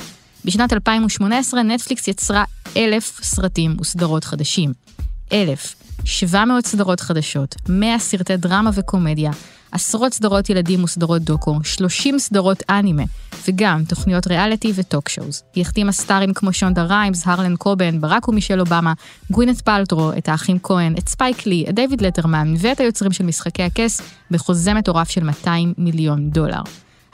בשנת 0.45 0.73
2018 0.73 1.63
נטפליקס 1.63 2.09
יצרה 2.09 2.45
אלף 2.77 3.21
סרטים 3.23 3.77
וסדרות 3.81 4.25
חדשים. 4.25 4.73
אלף. 5.33 5.86
700 6.05 6.67
סדרות 6.67 7.01
חדשות, 7.01 7.55
100 7.69 7.99
סרטי 7.99 8.37
דרמה 8.37 8.71
וקומדיה, 8.75 9.31
עשרות 9.73 10.13
סדרות 10.13 10.51
ילדים 10.51 10.85
וסדרות 10.85 11.23
דוקו, 11.23 11.59
30 11.65 12.19
סדרות 12.19 12.63
אנימה, 12.71 13.03
וגם 13.49 13.85
תוכניות 13.89 14.27
ריאליטי 14.27 14.73
ו 14.75 14.82
talk 14.82 15.09
shows. 15.09 15.43
היא 15.55 15.63
החתימה 15.63 15.93
סטארים 15.93 16.35
כמו 16.35 16.53
שונדה 16.53 16.83
ריימס, 16.83 17.27
הרלן 17.27 17.57
קובן, 17.57 18.01
ברק 18.01 18.29
ומישל 18.29 18.61
אובמה, 18.61 18.93
גווינט 19.31 19.61
פלטרו, 19.61 20.11
את 20.19 20.29
האחים 20.29 20.59
כהן, 20.63 20.95
את 20.99 21.09
ספייק 21.09 21.47
לי, 21.47 21.65
את 21.69 21.75
דיוויד 21.75 22.01
לטרמן 22.01 22.55
ואת 22.59 22.81
היוצרים 22.81 23.13
של 23.13 23.25
משחקי 23.25 23.63
הכס 23.63 24.01
בחוזה 24.31 24.75
מטורף 24.75 25.11
של 25.11 25.25
200 25.25 25.75
מיליון 25.79 26.31
דולר. 26.31 26.63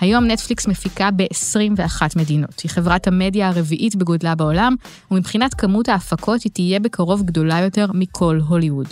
היום 0.03 0.25
נטפליקס 0.25 0.67
מפיקה 0.67 1.11
ב-21 1.17 2.03
מדינות. 2.17 2.61
היא 2.61 2.71
חברת 2.71 3.07
המדיה 3.07 3.49
הרביעית 3.49 3.97
בגודלה 3.97 4.35
בעולם, 4.35 4.75
ומבחינת 5.11 5.55
כמות 5.55 5.89
ההפקות 5.89 6.43
היא 6.43 6.53
תהיה 6.53 6.81
בקרוב 6.81 7.23
גדולה 7.23 7.61
יותר 7.61 7.87
מכל 7.95 8.41
הוליווד. 8.49 8.87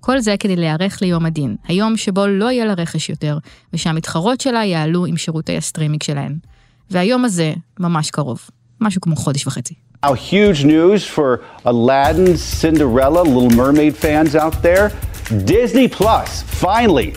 כל 0.00 0.20
זה 0.20 0.34
כדי 0.40 0.56
להיערך 0.56 1.02
ליום 1.02 1.26
הדין, 1.26 1.56
היום 1.68 1.96
שבו 1.96 2.26
לא 2.26 2.50
יהיה 2.50 2.64
לה 2.64 2.74
רכש 2.74 3.10
יותר, 3.10 3.38
ושהמתחרות 3.72 4.40
שלה 4.40 4.64
יעלו 4.64 5.06
עם 5.06 5.16
שירותי 5.16 5.56
הסטרימינג 5.56 6.02
שלהן. 6.02 6.36
והיום 6.90 7.24
הזה 7.24 7.52
ממש 7.80 8.10
קרוב, 8.10 8.40
משהו 8.80 9.00
כמו 9.00 9.16
חודש 9.16 9.46
וחצי. 9.46 9.74
Now, 10.06 10.12
huge 10.12 10.64
news 10.64 11.04
for 11.16 11.40
Aladdin, 11.64 12.36
Cinderella, 12.36 13.22
Little 13.22 13.50
Mermaid 13.50 13.96
fans 13.96 14.36
out 14.36 14.62
there. 14.62 14.92
Disney 15.44 15.88
Plus, 15.88 16.42
finally, 16.42 17.10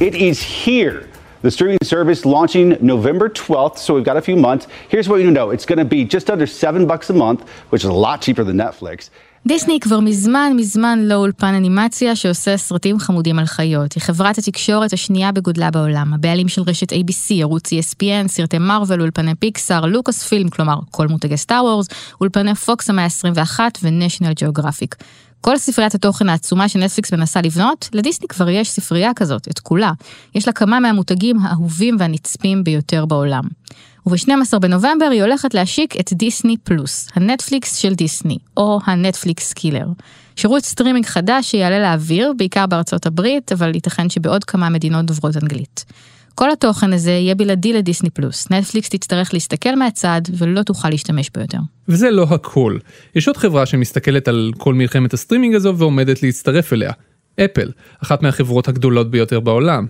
it 0.00 0.14
is 0.14 0.38
here. 0.42 1.15
The 1.46 1.52
streaming 1.52 1.78
service 1.84 2.20
launching 2.24 2.76
November 2.80 3.28
12th, 3.28 3.78
so 3.78 3.94
we've 3.94 4.08
got 4.10 4.16
a 4.16 4.20
few 4.28 4.34
months. 4.34 4.66
Here's 4.88 5.08
what 5.08 5.18
you 5.24 5.30
know 5.30 5.46
it's 5.54 5.66
going 5.70 5.78
to 5.78 5.90
be 5.96 6.00
just 6.04 6.26
under 6.28 6.44
seven 6.44 6.82
bucks 6.90 7.08
a 7.08 7.16
month, 7.24 7.40
which 7.70 7.82
is 7.84 7.90
a 7.96 8.00
lot 8.06 8.20
cheaper 8.20 8.42
than 8.42 8.56
Netflix. 8.56 9.10
דיסני 9.46 9.80
כבר 9.80 10.00
מזמן 10.00 10.52
מזמן 10.56 10.98
לא 11.02 11.14
אולפן 11.14 11.54
אנימציה 11.54 12.16
שעושה 12.16 12.56
סרטים 12.56 12.98
חמודים 12.98 13.38
על 13.38 13.46
חיות. 13.46 13.92
היא 13.92 14.02
חברת 14.02 14.38
התקשורת 14.38 14.92
השנייה 14.92 15.32
בגודלה 15.32 15.70
בעולם, 15.70 16.14
הבעלים 16.14 16.48
של 16.48 16.62
רשת 16.66 16.92
ABC, 16.92 17.34
ערוץ 17.40 17.72
ESPN, 17.72 18.28
סרטי 18.28 18.58
מארוול, 18.58 19.00
אולפני 19.00 19.34
פיקסאר, 19.34 19.86
לוקאס 19.86 20.22
פילם, 20.22 20.48
כלומר 20.48 20.78
כל 20.90 21.08
מותגי 21.08 21.36
סטאר 21.36 21.64
וורס, 21.64 21.88
אולפני 22.20 22.54
פוקס 22.54 22.90
המאה 22.90 23.04
ה-21 23.04 23.60
ונשיונל 23.82 24.32
ג'אוגרפיק. 24.32 24.96
כל 25.48 25.58
ספריית 25.58 25.94
התוכן 25.94 26.28
העצומה 26.28 26.68
שנטפליקס 26.68 27.12
מנסה 27.12 27.40
לבנות, 27.40 27.88
לדיסני 27.92 28.28
כבר 28.28 28.48
יש 28.48 28.70
ספרייה 28.70 29.14
כזאת, 29.16 29.48
את 29.48 29.58
כולה. 29.58 29.92
יש 30.34 30.46
לה 30.46 30.52
כמה 30.52 30.80
מהמותגים 30.80 31.38
האהובים 31.38 31.96
והנצפים 31.98 32.64
ביותר 32.64 33.06
בעולם. 33.06 33.44
וב-12 34.06 34.58
בנובמבר 34.58 35.06
היא 35.12 35.22
הולכת 35.22 35.54
להשיק 35.54 36.00
את 36.00 36.12
דיסני 36.12 36.56
פלוס, 36.56 37.08
הנטפליקס 37.14 37.76
של 37.76 37.94
דיסני, 37.94 38.38
או 38.56 38.80
הנטפליקס 38.86 39.52
killer. 39.52 39.86
שירות 40.36 40.64
סטרימינג 40.64 41.06
חדש 41.06 41.50
שיעלה 41.50 41.78
לאוויר, 41.78 42.32
בעיקר 42.36 42.66
בארצות 42.66 43.06
הברית, 43.06 43.52
אבל 43.52 43.74
ייתכן 43.74 44.10
שבעוד 44.10 44.44
כמה 44.44 44.68
מדינות 44.68 45.04
דוברות 45.04 45.36
אנגלית. 45.42 45.84
כל 46.38 46.50
התוכן 46.50 46.92
הזה 46.92 47.10
יהיה 47.10 47.34
בלעדי 47.34 47.72
לדיסני 47.72 48.10
פלוס. 48.10 48.50
נטפליקס 48.50 48.88
תצטרך 48.88 49.34
להסתכל 49.34 49.76
מהצד 49.76 50.20
ולא 50.38 50.62
תוכל 50.62 50.90
להשתמש 50.90 51.30
בו 51.34 51.40
יותר. 51.40 51.58
וזה 51.88 52.10
לא 52.10 52.26
הכל. 52.30 52.78
יש 53.14 53.28
עוד 53.28 53.36
חברה 53.36 53.66
שמסתכלת 53.66 54.28
על 54.28 54.52
כל 54.58 54.74
מלחמת 54.74 55.14
הסטרימינג 55.14 55.54
הזו 55.54 55.76
ועומדת 55.76 56.22
להצטרף 56.22 56.72
אליה. 56.72 56.92
אפל, 57.44 57.70
אחת 58.02 58.22
מהחברות 58.22 58.68
הגדולות 58.68 59.10
ביותר 59.10 59.40
בעולם. 59.40 59.86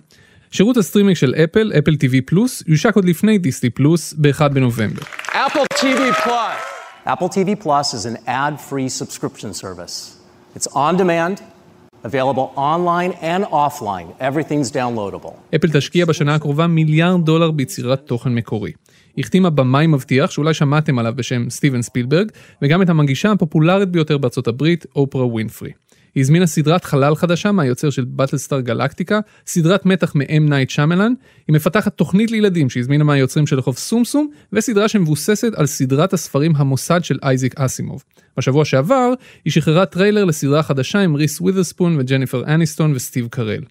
שירות 0.51 0.77
הסטרימינג 0.77 1.17
של 1.17 1.35
אפל, 1.45 1.73
אפל 1.79 1.93
TV 1.93 2.15
פלוס, 2.27 2.63
יושק 2.67 2.97
עוד 2.97 3.05
לפני 3.05 3.39
דיסני 3.39 3.71
פלוס 3.71 4.15
ב-1 4.19 4.49
בנובמבר. 4.49 5.03
Apple 5.29 5.79
TV 5.79 6.25
Plus. 6.25 7.07
Apple 7.07 7.29
TV 7.29 7.65
Plus 7.65 7.95
is 7.95 8.07
an 8.07 8.17
ad-free 8.29 8.89
subscription 8.89 9.53
service. 9.63 10.17
It's 10.57 10.69
on 10.75 10.97
demand, 10.97 11.43
available 12.05 12.49
online 12.57 13.13
and 13.23 13.45
offline. 13.53 14.09
Everything's 14.21 14.71
downloadable. 14.71 15.33
אפל 15.55 15.69
תשקיע 15.73 16.05
בשנה 16.05 16.35
הקרובה 16.35 16.67
מיליארד 16.67 17.25
דולר 17.25 17.51
ביצירת 17.51 18.01
תוכן 18.07 18.35
מקורי. 18.35 18.73
החתימה 19.19 19.51
במאי 19.51 19.87
מבטיח 19.87 20.31
שאולי 20.31 20.55
שמעתם 20.55 20.99
עליו 20.99 21.13
בשם 21.17 21.51
סטיבן 21.51 21.83
ספילברג, 21.83 22.33
וגם 22.63 22.83
את 22.83 22.89
המגישה 22.89 23.33
הפופולרית 23.33 23.89
ביותר 23.89 24.19
בארצות 24.19 24.49
הברית, 24.49 24.87
אופרה 24.97 25.27
ווינפרי. 25.27 25.71
היא 26.17 26.23
הזמינה 26.23 26.47
סדרת 26.47 26.85
חלל 26.85 27.15
חדשה 27.15 27.53
מהיוצר 27.53 27.91
של 27.91 28.05
באטלסטאר 28.05 28.61
גלקטיקה, 28.61 29.21
סדרת 29.47 29.87
מתח 29.87 30.15
מ-M 30.15 30.41
נייט 30.41 30.71
שמלן, 30.71 31.13
היא 31.49 31.57
מפתחת 31.57 31.97
תוכנית 31.97 32.31
לילדים 32.31 32.71
שהזמינה 32.71 33.05
מהיוצרים 33.05 33.47
של 33.47 33.59
רחוב 33.59 33.77
סומסום, 33.77 34.31
וסדרה 34.53 34.89
שמבוססת 34.89 35.53
על 35.57 35.67
סדרת 35.67 36.13
הספרים 36.13 36.53
המוסד 36.57 37.05
של 37.05 37.19
אייזיק 37.23 37.61
אסימוב. 37.61 38.05
בשבוע 38.39 38.65
שעבר, 38.65 39.13
היא 39.45 39.53
שחררה 39.53 39.87
טריילר 39.87 40.25
לסדרה 40.25 40.63
חדשה 40.63 40.99
עם 40.99 41.15
ריס 41.15 41.41
ווית'רספון 41.41 41.97
וג'ניפר 41.99 42.45
אניסטון 42.55 42.93
וסטיב 42.95 43.29
קרל. 43.31 43.63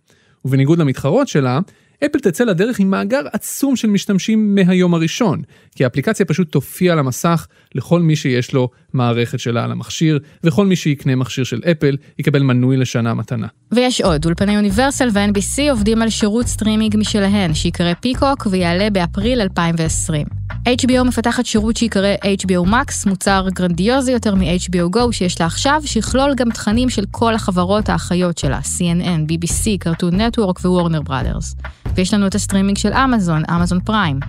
ובניגוד 0.46 0.80
למתחרות 0.80 1.28
שלה, 1.28 1.60
אפל 2.06 2.20
תצא 2.20 2.44
לדרך 2.44 2.80
עם 2.80 2.90
מאגר 2.90 3.22
עצום 3.34 3.76
של 3.76 3.88
משתמשים 3.88 4.56
מהיום 4.56 4.94
הראשון, 4.94 5.42
כי 5.76 5.84
האפליקציה 5.84 6.26
פשוט 6.26 6.52
תופיע 6.52 6.94
על 6.94 7.00
המסך 7.00 7.48
לכל 7.76 8.02
מי 8.02 8.16
שיש 8.16 8.54
לו 8.54 8.70
מערכת 8.94 9.40
שלה 9.40 9.64
על 9.64 9.72
המכשיר, 9.72 10.20
וכל 10.44 10.66
מי 10.66 10.76
שיקנה 10.76 11.16
מכשיר 11.16 11.44
של 11.44 11.62
אפל 11.72 11.98
יקבל 12.20 12.42
מנוי 12.42 12.78
לשנה 12.78 13.14
מתנה. 13.14 13.48
ויש 13.72 14.02
עוד, 14.02 14.26
אולפני 14.26 14.58
אוניברסל 14.58 15.10
ו-NBC 15.14 15.72
עובדים 15.72 16.02
על 16.02 16.10
שירות 16.10 16.48
סטרימינג 16.48 16.98
משלהן, 16.98 17.54
שיקרא 17.54 17.94
פיקוק 17.94 18.48
ויעלה 18.52 18.90
באפריל 18.90 19.42
2020. 19.42 20.28
HBO 20.66 21.04
מפתחת 21.04 21.46
שירות 21.46 21.78
שיקרא 21.78 22.16
HBO 22.24 22.70
Max, 22.70 23.10
מוצר 23.10 23.48
גרנדיוזי 23.54 24.12
יותר 24.12 24.36
מ-HBO 24.36 24.96
Go 24.96 25.12
שיש 25.12 25.42
לה 25.42 25.46
עכשיו, 25.46 25.82
שיכלול 25.86 26.34
גם 26.36 26.50
תכנים 26.52 26.90
של 26.90 27.04
כל 27.12 27.34
החברות 27.34 27.90
האחיות 27.90 28.38
שלה, 28.38 28.60
CNN, 28.60 29.32
BBC, 29.32 29.70
קרטון 29.80 30.22
נטוורק 30.22 30.60
ווורנר 30.60 31.02
בראדרס. 31.02 31.56
ויש 31.96 32.14
לנו 32.14 32.28
את 32.28 32.36
הסטרימינג 32.36 32.78
של 32.78 32.94
אמזון, 32.94 33.44
אמזון 33.50 33.80
פריים. 33.80 34.20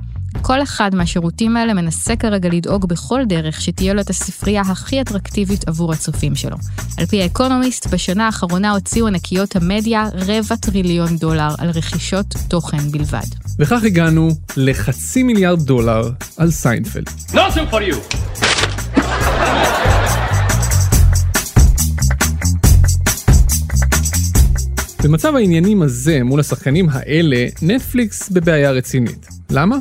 כל 0.43 0.63
אחד 0.63 0.95
מהשירותים 0.95 1.57
האלה 1.57 1.75
מנסה 1.75 2.17
כרגע 2.17 2.49
לדאוג 2.49 2.89
בכל 2.89 3.21
דרך 3.27 3.61
שתהיה 3.61 3.95
לו 3.95 4.01
את 4.01 4.11
הספרייה 4.11 4.63
הכי 4.63 5.01
אטרקטיבית 5.01 5.69
עבור 5.69 5.93
הצופים 5.93 6.35
שלו. 6.35 6.57
על 6.99 7.07
פי 7.07 7.23
האקונומיסט, 7.23 7.87
בשנה 7.87 8.27
האחרונה 8.27 8.71
הוציאו 8.71 9.07
ענקיות 9.07 9.57
המדיה 9.57 10.09
רבע 10.15 10.57
טריליון 10.57 11.17
דולר 11.17 11.55
על 11.59 11.71
רכישות 11.71 12.35
תוכן 12.49 12.91
בלבד. 12.91 13.27
וכך 13.59 13.85
הגענו 13.85 14.29
לחצי 14.57 15.23
מיליארד 15.23 15.63
דולר 15.63 16.11
על 16.37 16.51
סיינפלד. 16.51 17.09
Nothing 17.33 17.73
for 17.73 17.81
you. 17.91 18.17
במצב 25.09 25.37
העניינים 25.37 25.83
הזה 25.83 26.25
מול 26.25 26.41
השחקנים 26.41 26.87
האלה, 26.91 27.47
נטפליקס 27.63 28.29
בבעיה 28.29 28.71
רצינית. 28.71 29.27
למה? 29.51 29.77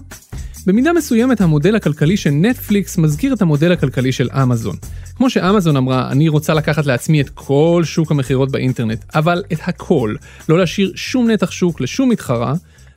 במידה 0.68 0.94
מסוימת 0.94 1.42
המודל 1.42 1.76
הכלכלי 1.76 2.18
של 2.18 2.30
נטפליקס 2.30 2.98
מזכיר 2.98 3.34
את 3.34 3.42
המודל 3.42 3.72
הכלכלי 3.72 4.12
של 4.12 4.30
אמזון. 4.44 4.76
כמו 5.16 5.30
שאמזון 5.30 5.78
אמרה, 5.78 6.12
אני 6.12 6.30
רוצה 6.30 6.54
לקחת 6.54 6.86
לעצמי 6.86 7.22
את 7.22 7.30
כל 7.30 7.82
שוק 7.86 8.12
המכירות 8.12 8.52
באינטרנט, 8.52 9.04
אבל 9.16 9.44
את 9.54 9.60
הכל, 9.62 10.16
לא 10.50 10.58
להשאיר 10.58 10.92
שום 10.96 11.32
נתח 11.32 11.52
שוק 11.52 11.82
לשום 11.82 12.10
מתחרה, 12.10 12.54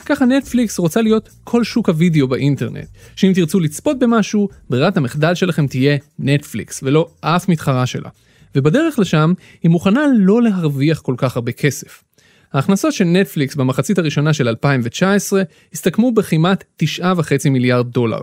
ככה 0.06 0.24
נטפליקס 0.24 0.78
רוצה 0.78 1.02
להיות 1.02 1.28
כל 1.44 1.64
שוק 1.64 1.88
הוידאו 1.88 2.28
באינטרנט. 2.28 2.86
שאם 3.16 3.32
תרצו 3.34 3.60
לצפות 3.60 3.98
במשהו, 3.98 4.48
ברירת 4.70 4.96
המחדל 4.96 5.34
שלכם 5.34 5.66
תהיה 5.66 5.96
נטפליקס, 6.18 6.80
ולא 6.82 7.08
אף 7.20 7.48
מתחרה 7.48 7.86
שלה. 7.86 8.08
ובדרך 8.54 8.98
לשם, 8.98 9.32
היא 9.62 9.70
מוכנה 9.70 10.00
לא 10.18 10.42
להרוויח 10.42 11.00
כל 11.00 11.14
כך 11.18 11.36
הרבה 11.36 11.52
כסף. 11.52 12.07
ההכנסות 12.52 12.92
של 12.92 13.04
נטפליקס 13.04 13.54
במחצית 13.54 13.98
הראשונה 13.98 14.32
של 14.32 14.48
2019 14.48 15.42
הסתכמו 15.72 16.12
בכמעט 16.12 16.64
9.5 16.82 17.50
מיליארד 17.50 17.86
דולר. 17.86 18.20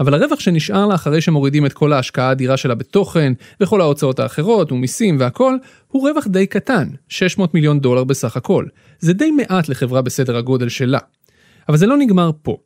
אבל 0.00 0.14
הרווח 0.14 0.40
שנשאר 0.40 0.86
לה 0.86 0.94
אחרי 0.94 1.20
שמורידים 1.20 1.66
את 1.66 1.72
כל 1.72 1.92
ההשקעה 1.92 2.28
האדירה 2.28 2.56
שלה 2.56 2.74
בתוכן, 2.74 3.32
וכל 3.60 3.80
ההוצאות 3.80 4.18
האחרות, 4.18 4.72
ומיסים 4.72 5.16
והכל, 5.20 5.56
הוא 5.88 6.08
רווח 6.08 6.26
די 6.26 6.46
קטן, 6.46 6.88
600 7.08 7.54
מיליון 7.54 7.80
דולר 7.80 8.04
בסך 8.04 8.36
הכל. 8.36 8.64
זה 8.98 9.12
די 9.12 9.30
מעט 9.30 9.68
לחברה 9.68 10.02
בסדר 10.02 10.36
הגודל 10.36 10.68
שלה. 10.68 10.98
אבל 11.68 11.76
זה 11.76 11.86
לא 11.86 11.96
נגמר 11.96 12.30
פה. 12.42 12.56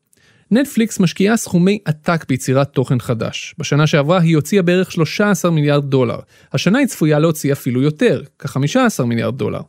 נטפליקס 0.50 1.00
משקיעה 1.00 1.36
סכומי 1.36 1.78
עתק 1.84 2.24
ביצירת 2.28 2.68
תוכן 2.68 3.00
חדש. 3.00 3.54
בשנה 3.58 3.86
שעברה 3.86 4.20
היא 4.20 4.36
הוציאה 4.36 4.62
בערך 4.62 4.92
13 4.92 5.50
מיליארד 5.50 5.84
דולר. 5.84 6.18
השנה 6.52 6.78
היא 6.78 6.86
צפויה 6.86 7.18
להוציא 7.18 7.52
אפילו 7.52 7.82
יותר, 7.82 8.22
כ-15 8.38 9.04
מיליארד 9.04 9.38
דולר. 9.38 9.60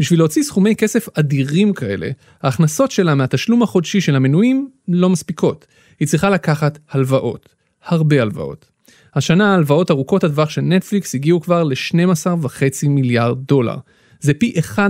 בשביל 0.00 0.20
להוציא 0.20 0.42
סכומי 0.42 0.76
כסף 0.76 1.08
אדירים 1.18 1.72
כאלה, 1.72 2.10
ההכנסות 2.42 2.90
שלה 2.90 3.14
מהתשלום 3.14 3.62
החודשי 3.62 4.00
של 4.00 4.16
המנויים 4.16 4.68
לא 4.88 5.10
מספיקות. 5.10 5.66
היא 6.00 6.08
צריכה 6.08 6.30
לקחת 6.30 6.78
הלוואות. 6.90 7.48
הרבה 7.84 8.22
הלוואות. 8.22 8.66
השנה 9.14 9.52
ההלוואות 9.52 9.90
ארוכות 9.90 10.24
הטווח 10.24 10.50
של 10.50 10.60
נטפליקס 10.60 11.14
הגיעו 11.14 11.40
כבר 11.40 11.62
ל-12.5 11.62 12.88
מיליארד 12.88 13.38
דולר. 13.38 13.76
זה 14.20 14.34
פי 14.34 14.54
1.5 14.76 14.80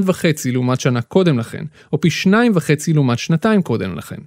לעומת 0.53 0.81
שנה 0.81 1.03
קודם 1.03 1.39
לכן, 1.39 1.65
או 1.93 2.01
פי 2.01 2.09
2.5 2.25 2.31
לעומת 2.95 3.19
שנתיים 3.19 3.63
קודם 3.63 3.99
לכן. 3.99 4.21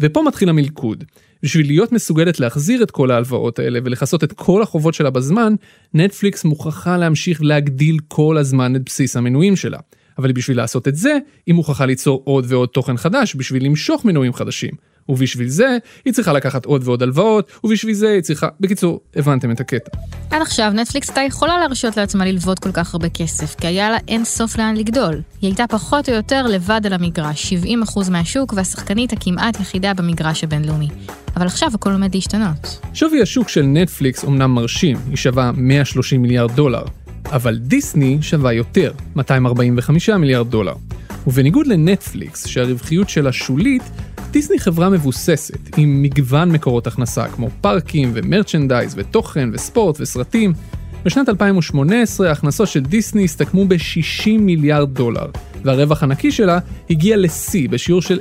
ופה 0.00 0.22
מתחיל 0.22 0.48
המלכוד. 0.48 1.04
בשביל 1.42 1.66
להיות 1.66 1.92
מסוגלת 1.92 2.40
להחזיר 2.40 2.82
את 2.82 2.90
כל 2.90 3.10
ההלוואות 3.10 3.58
האלה 3.58 3.78
ולכסות 3.84 4.24
את 4.24 4.32
כל 4.32 4.62
החובות 4.62 4.94
שלה 4.94 5.10
בזמן, 5.10 5.54
נטפליקס 5.94 6.44
מוכרחה 6.44 6.96
להמשיך 6.96 7.42
להגדיל 7.42 7.96
כל 8.08 8.38
הזמן 8.38 8.76
את 8.76 8.82
בסיס 8.84 9.16
המנויים 9.16 9.56
שלה. 9.56 9.78
אבל 10.18 10.32
בשביל 10.32 10.56
לעשות 10.56 10.88
את 10.88 10.96
זה, 10.96 11.18
היא 11.46 11.54
מוכרחה 11.54 11.86
ליצור 11.86 12.22
עוד 12.24 12.44
ועוד 12.48 12.68
תוכן 12.68 12.96
חדש 12.96 13.36
בשביל 13.36 13.64
למשוך 13.64 14.04
מנויים 14.04 14.32
חדשים. 14.32 14.94
ובשביל 15.08 15.48
זה, 15.48 15.78
היא 16.04 16.12
צריכה 16.12 16.32
לקחת 16.32 16.64
עוד 16.64 16.82
ועוד 16.84 17.02
הלוואות, 17.02 17.52
ובשביל 17.64 17.94
זה 17.94 18.08
היא 18.08 18.20
צריכה... 18.20 18.48
בקיצור, 18.60 19.00
הבנתם 19.16 19.50
את 19.50 19.60
הקטע. 19.60 19.90
עד 20.30 20.42
עכשיו 20.42 20.72
נטפליקס 20.74 21.08
הייתה 21.08 21.20
יכולה 21.20 21.58
להרשות 21.58 21.96
לעצמה 21.96 22.24
ללוות 22.24 22.58
כל 22.58 22.72
כך 22.72 22.94
הרבה 22.94 23.08
כסף, 23.08 23.54
כי 23.54 23.66
היה 23.66 23.90
לה 23.90 23.98
אין 24.08 24.24
סוף 24.24 24.58
לאן 24.58 24.76
לגדול. 24.76 25.14
היא 25.14 25.48
הייתה 25.50 25.64
פחות 25.68 26.08
או 26.08 26.14
יותר 26.14 26.46
לבד 26.46 26.80
על 26.84 26.92
המגרש, 26.92 27.52
70% 27.52 28.10
מהשוק, 28.10 28.52
והשחקנית 28.56 29.12
הכמעט 29.12 29.60
יחידה 29.60 29.94
במגרש 29.94 30.44
הבינלאומי. 30.44 30.88
אבל 31.36 31.46
עכשיו 31.46 31.70
הכל 31.74 31.92
עומד 31.92 32.14
להשתנות. 32.14 32.80
שווי 32.94 33.22
השוק 33.22 33.48
של 33.48 33.62
נטפליקס 33.62 34.24
אומנם 34.24 34.50
מרשים, 34.50 34.96
היא 35.08 35.16
שווה 35.16 35.50
130 35.54 36.22
מיליארד 36.22 36.50
דולר, 36.52 36.84
אבל 37.32 37.58
דיסני 37.58 38.18
שווה 38.20 38.52
יותר, 38.52 38.92
245 39.16 40.10
מיליארד 40.10 40.50
דולר. 40.50 40.74
ובניגוד 41.26 41.66
לנטפליקס, 41.66 42.46
שהרווחיות 42.46 43.08
שלה 43.08 43.32
שולית, 43.32 43.82
דיסני 44.30 44.58
חברה 44.58 44.90
מבוססת, 44.90 45.76
עם 45.76 46.02
מגוון 46.02 46.50
מקורות 46.52 46.86
הכנסה, 46.86 47.28
כמו 47.28 47.48
פארקים 47.60 48.10
ומרצ'נדייז 48.14 48.94
ותוכן 48.96 49.50
וספורט 49.52 50.00
וסרטים. 50.00 50.52
בשנת 51.04 51.28
2018 51.28 52.28
ההכנסות 52.28 52.68
של 52.68 52.80
דיסני 52.80 53.24
הסתכמו 53.24 53.64
ב-60 53.68 54.40
מיליארד 54.40 54.94
דולר, 54.94 55.26
והרווח 55.64 56.02
הנקי 56.02 56.32
שלה 56.32 56.58
הגיע 56.90 57.16
לשיא 57.16 57.68
בשיעור 57.68 58.02
של 58.02 58.18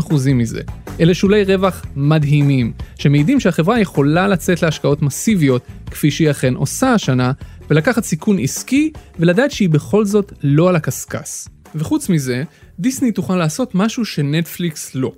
20% 0.00 0.14
מזה. 0.34 0.60
אלה 1.00 1.14
שולי 1.14 1.44
רווח 1.44 1.84
מדהימים, 1.96 2.72
שמעידים 2.98 3.40
שהחברה 3.40 3.80
יכולה 3.80 4.28
לצאת 4.28 4.62
להשקעות 4.62 5.02
מסיביות, 5.02 5.62
כפי 5.90 6.10
שהיא 6.10 6.30
אכן 6.30 6.54
עושה 6.54 6.92
השנה, 6.92 7.32
ולקחת 7.72 8.04
סיכון 8.04 8.38
עסקי 8.38 8.92
ולדעת 9.18 9.50
שהיא 9.50 9.68
בכל 9.68 10.04
זאת 10.04 10.32
לא 10.42 10.68
על 10.68 10.76
הקשקש. 10.76 11.44
וחוץ 11.74 12.08
מזה, 12.08 12.42
דיסני 12.78 13.12
תוכל 13.12 13.36
לעשות 13.36 13.74
משהו 13.74 14.04
שנטפליקס 14.04 14.94
לא. 14.94 15.12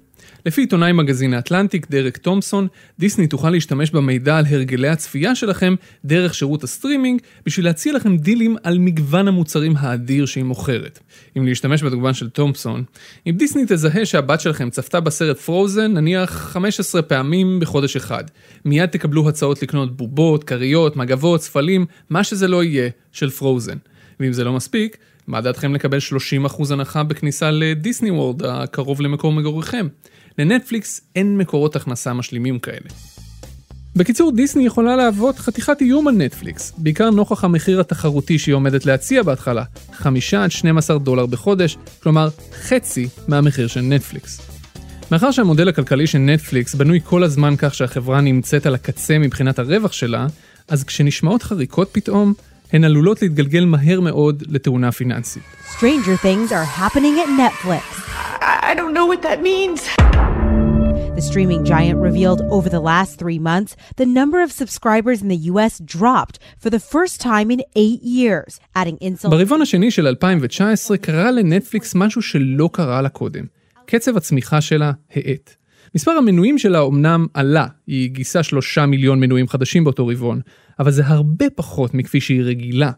לפי 0.47 0.61
עיתונאי 0.61 0.93
מגזין 0.93 1.35
האטלנטיק 1.35 1.87
דרק 1.91 2.17
תומפסון, 2.17 2.69
דיסני 2.99 3.27
תוכל 3.27 3.51
להשתמש 3.51 3.91
במידע 3.91 4.37
על 4.39 4.45
הרגלי 4.49 4.89
הצפייה 4.89 5.35
שלכם 5.35 5.75
דרך 6.05 6.35
שירות 6.35 6.65
הסטרימינג, 6.65 7.21
בשביל 7.47 7.67
להציע 7.67 7.93
לכם 7.93 8.17
דילים 8.17 8.57
על 8.63 8.79
מגוון 8.79 9.29
המוצרים 9.29 9.77
האדיר 9.77 10.27
שהיא 10.27 10.45
מוכרת. 10.45 10.99
אם 11.39 11.47
להשתמש 11.47 11.83
בתגוון 11.83 12.15
של 12.15 12.29
תומפסון, 12.31 12.85
אם 13.27 13.35
דיסני 13.37 13.63
תזהה 13.69 14.07
שהבת 14.07 14.41
שלכם 14.41 14.71
צפתה 14.71 15.01
בסרט 15.01 15.39
פרוזן 15.39 15.93
נניח 15.93 16.31
15 16.31 17.03
פעמים 17.03 17.61
בחודש 17.61 17.97
אחד, 17.97 18.25
מיד 18.65 18.89
תקבלו 18.89 19.29
הצעות 19.29 19.63
לקנות 19.63 19.97
בובות, 19.97 20.45
כריות, 20.45 20.97
מגבות, 20.97 21.43
ספלים, 21.43 21.87
מה 22.11 22.25
שזה 22.25 22.49
לא 22.49 22.65
יהיה, 22.65 22.91
של 23.13 23.31
פרוזן. 23.31 23.77
ואם 24.21 24.33
זה 24.33 24.45
לא 24.45 24.53
מספיק, 24.53 24.97
מה 25.27 25.41
דעתכם 25.41 25.75
לקבל 25.75 25.99
30% 26.49 26.73
הנחה 26.73 27.03
בכניסה 27.03 27.51
לדיסני 27.51 28.11
וורד 28.11 28.43
הקרוב 28.43 29.01
למקור 29.01 29.33
מגוריכם? 29.33 29.89
לנטפליקס 30.39 31.01
אין 31.17 31.39
מקורות 31.39 31.77
הכנסה 31.77 32.13
משלימים 32.13 32.59
כאלה. 32.59 32.89
בקיצור, 33.97 34.33
דיסני 34.33 34.67
יכולה 34.67 34.97
להוות 34.97 35.39
חתיכת 35.39 35.81
איום 35.81 36.09
על 36.09 36.15
נטפליקס, 36.15 36.73
בעיקר 36.79 37.11
נוכח 37.11 37.45
המחיר 37.45 37.81
התחרותי 37.81 38.39
שהיא 38.39 38.55
עומדת 38.55 38.87
להציע 38.87 39.23
בהתחלה, 39.23 39.65
5 39.93 40.35
עד 40.35 40.51
12 40.51 40.99
דולר 40.99 41.27
בחודש, 41.27 41.77
כלומר 42.03 42.29
חצי 42.53 43.09
מהמחיר 43.29 43.67
של 43.67 43.81
נטפליקס. 43.81 44.41
מאחר 45.11 45.31
שהמודל 45.31 45.69
הכלכלי 45.69 46.07
של 46.07 46.19
נטפליקס 46.19 46.75
בנוי 46.75 47.01
כל 47.05 47.23
הזמן 47.23 47.55
כך 47.59 47.75
שהחברה 47.75 48.21
נמצאת 48.21 48.67
על 48.67 48.75
הקצה 48.75 49.19
מבחינת 49.19 49.59
הרווח 49.59 49.93
שלה, 49.93 50.27
אז 50.69 50.85
כשנשמעות 50.85 51.43
חריקות 51.43 51.89
פתאום, 51.93 52.35
הן 52.73 52.85
עלולות 52.85 53.23
להתגלגל 53.23 53.65
מהר 53.65 54.01
מאוד 54.01 54.43
לתאונה 54.49 54.93
פיננסית. 54.93 55.43
Stranger 55.79 56.23
things 56.23 56.51
are 56.51 56.81
happening 56.81 57.19
at 57.19 57.29
Netflix. 57.41 58.05
I, 58.71 58.75
don't 58.75 58.95
know 58.99 59.07
what 59.13 59.23
that 59.29 59.39
means. 59.43 59.81
The 61.19 61.25
streaming 61.31 61.65
giant 61.65 61.99
revealed 62.09 62.41
over 62.57 62.69
the 62.69 62.81
last 62.81 63.19
three 63.23 63.39
months 63.39 63.77
the 63.97 64.07
number 64.07 64.39
of 64.43 64.51
subscribers 64.51 65.19
in 65.23 65.29
the 65.29 65.41
US 65.53 65.73
dropped 65.95 66.37
for 66.63 66.71
the 66.71 66.81
first 66.81 67.21
time 67.21 67.49
in 67.55 67.61
eight 67.77 68.03
years, 68.03 68.61
adding 68.75 68.97
insult. 69.01 69.31
ברבעון 69.31 69.63
השני 69.63 69.91
של 69.91 70.07
2019 70.07 70.97
קרה 70.97 71.31
לנטפליקס 71.31 71.95
משהו 71.95 72.23
שלא 72.23 72.71
קרה 72.73 73.03
לה 73.03 73.09
קודם. 73.09 73.45
קצב 73.87 74.17
הצמיחה 74.17 74.61
שלה 74.61 74.93
האט. 75.13 75.55
מספר 75.95 76.11
המנויים 76.11 76.59
שלה 76.59 76.81
אומנם 76.81 77.27
עלה, 77.35 77.67
היא 77.87 78.11
גייסה 78.11 78.43
שלושה 78.43 78.87
מיליון 78.87 79.21
מנויים 79.21 79.49
חדשים 79.49 79.85
באותו 79.85 80.07
רבעון, 80.07 80.41
אבל 80.79 80.91
זה 80.91 81.07
הרבה 81.07 81.51
פחות 81.51 81.95
מכפי 81.95 82.21
שהיא 82.21 82.43
רגילה. 82.43 82.91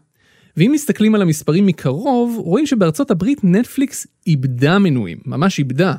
ואם 0.57 0.71
מסתכלים 0.73 1.15
על 1.15 1.21
המספרים 1.21 1.65
מקרוב, 1.65 2.37
רואים 2.37 2.65
שבארצות 2.65 3.11
הברית 3.11 3.39
נטפליקס 3.43 4.07
איבדה 4.27 4.79
מנויים, 4.79 5.17
ממש 5.25 5.59
איבדה. 5.59 5.93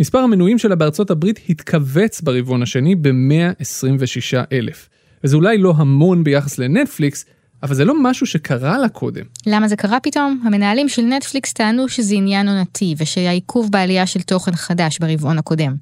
מספר 0.00 0.18
המנויים 0.18 0.58
שלה 0.58 0.76
בארצות 0.76 1.10
הברית 1.10 1.40
התכווץ 1.48 2.20
ברבעון 2.20 2.62
השני 2.62 2.94
ב-126 2.94 4.38
אלף. 4.52 4.88
וזה 5.24 5.36
אולי 5.36 5.58
לא 5.58 5.74
המון 5.76 6.24
ביחס 6.24 6.58
לנטפליקס, 6.58 7.24
אבל 7.62 7.74
זה 7.74 7.84
לא 7.84 7.94
משהו 8.02 8.26
שקרה 8.26 8.78
לה 8.78 8.88
קודם. 8.88 9.24
למה 9.46 9.68
זה 9.68 9.76
קרה 9.76 10.00
פתאום? 10.00 10.42
המנהלים 10.44 10.88
של 10.88 11.02
נטפליקס 11.02 11.52
טענו 11.52 11.88
שזה 11.88 12.14
עניין 12.14 12.48
עונתי 12.48 12.94
ושהיה 12.98 13.30
עיכוב 13.30 13.72
בעלייה 13.72 14.06
של 14.06 14.20
תוכן 14.20 14.52
חדש 14.52 14.98
ברבעון 14.98 15.38
הקודם. 15.38 15.74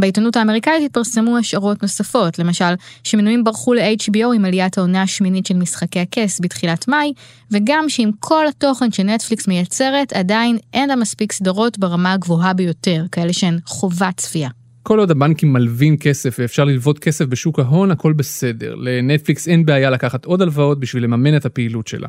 בעיתונות 0.00 0.36
האמריקאית 0.36 0.84
התפרסמו 0.84 1.38
השערות 1.38 1.82
נוספות, 1.82 2.38
למשל, 2.38 2.74
שמנויים 3.04 3.44
ברחו 3.44 3.74
ל-HBO 3.74 4.34
עם 4.34 4.44
עליית 4.44 4.78
העונה 4.78 5.02
השמינית 5.02 5.46
של 5.46 5.56
משחקי 5.56 6.00
הכס 6.00 6.40
בתחילת 6.40 6.88
מאי, 6.88 7.12
וגם 7.50 7.84
שעם 7.88 8.10
כל 8.20 8.46
התוכן 8.48 8.92
שנטפליקס 8.92 9.48
מייצרת, 9.48 10.12
עדיין 10.12 10.58
אין 10.74 10.88
לה 10.88 10.96
מספיק 10.96 11.32
סדרות 11.32 11.78
ברמה 11.78 12.12
הגבוהה 12.12 12.52
ביותר, 12.52 13.04
כאלה 13.12 13.32
שהן 13.32 13.58
חובת 13.66 14.16
צפייה. 14.16 14.48
כל 14.82 14.98
עוד 14.98 15.10
הבנקים 15.10 15.52
מלווים 15.52 15.96
כסף 15.96 16.36
ואפשר 16.38 16.64
ללוות 16.64 16.98
כסף 16.98 17.24
בשוק 17.24 17.58
ההון, 17.58 17.90
הכל 17.90 18.12
בסדר. 18.12 18.74
לנטפליקס 18.74 19.48
אין 19.48 19.66
בעיה 19.66 19.90
לקחת 19.90 20.24
עוד 20.24 20.42
הלוואות 20.42 20.80
בשביל 20.80 21.04
לממן 21.04 21.36
את 21.36 21.46
הפעילות 21.46 21.86
שלה. 21.86 22.08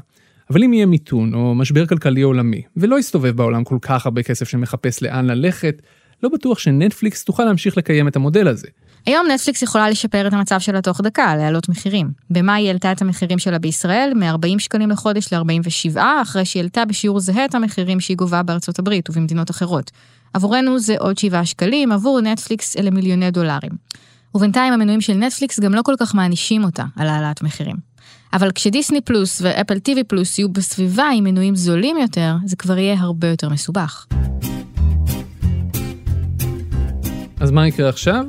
אבל 0.50 0.64
אם 0.64 0.74
יהיה 0.74 0.86
מיתון 0.86 1.34
או 1.34 1.56
משבר 1.56 1.86
כלכלי 1.86 2.22
עולמי, 2.22 2.62
ולא 2.78 3.00
יסתובב 3.00 3.36
בעולם 3.36 3.64
כל 3.64 3.78
כך 3.82 4.06
הרבה 4.06 4.24
כסף 4.24 4.50
שמחפש 4.50 5.04
לאן 5.04 5.26
ללכת, 5.26 5.82
לא 6.24 6.30
בטוח 6.30 6.60
שנטפליקס 6.60 7.24
תוכל 7.24 7.44
להמשיך 7.44 7.78
לקיים 7.78 8.08
את 8.08 8.16
המודל 8.16 8.48
הזה. 8.48 8.68
היום 9.06 9.28
נטפליקס 9.28 9.62
יכולה 9.62 9.90
לשפר 9.90 10.28
את 10.28 10.34
המצב 10.34 10.60
שלה 10.60 10.82
תוך 10.82 11.02
דקה, 11.02 11.36
להעלות 11.36 11.70
מחירים. 11.70 12.12
במאי 12.30 12.62
היא 12.62 12.68
העלתה 12.68 12.92
את 12.92 13.02
המחירים 13.02 13.40
שלה 13.40 13.60
בישראל 13.60 14.14
מ-40 14.16 14.60
שקלים 14.60 14.90
לחודש 14.90 15.34
ל-47, 15.34 16.00
אחרי 16.22 16.46
שהיא 16.46 16.62
העלתה 16.62 16.86
בשיעור 16.86 17.20
זהה 17.20 17.46
את 17.46 17.56
המחירים 17.56 18.00
שהיא 18.00 18.18
גובה 18.18 18.44
בארצות 18.44 18.80
הברית 18.80 19.10
ובמדינות 19.10 19.52
אחרות. 19.52 19.92
עבורנו 20.34 20.80
זה 20.80 20.96
עוד 21.00 21.18
7 21.18 21.46
שקלים, 21.46 21.92
עבור 21.92 22.22
נטפליקס 22.22 22.78
אלה 22.78 22.92
מיליוני 22.92 23.32
דולרים. 23.32 23.72
ובינתיים 24.36 24.74
המנויים 24.74 25.02
של 25.02 25.14
נטפליקס 25.14 25.60
גם 25.60 25.74
לא 25.74 25.82
כל 25.82 25.96
כך 26.00 26.16
מענישים 26.16 26.64
אותה 26.64 26.84
על 26.96 27.08
העלאת 27.08 27.42
מחירים. 27.42 27.76
אבל 28.34 28.52
כשדיסני 28.52 29.02
פלוס 29.02 29.42
ואפל 29.42 29.80
טיווי 29.80 30.04
פלוס 30.04 30.40
יהיו 30.40 30.50
בסביבה 30.50 31.10
עם 31.16 31.24
מנויים 31.24 31.56
זולים 31.56 31.98
יותר, 31.98 32.36
זה 32.46 32.56
כבר 32.56 32.78
יהיה 32.78 33.00
הרבה 33.00 33.28
יותר 33.28 33.50
מסובך. 33.50 34.06
אז 37.42 37.52
מה 37.52 37.68
יקרה 37.68 37.90
עכשיו? 37.90 38.26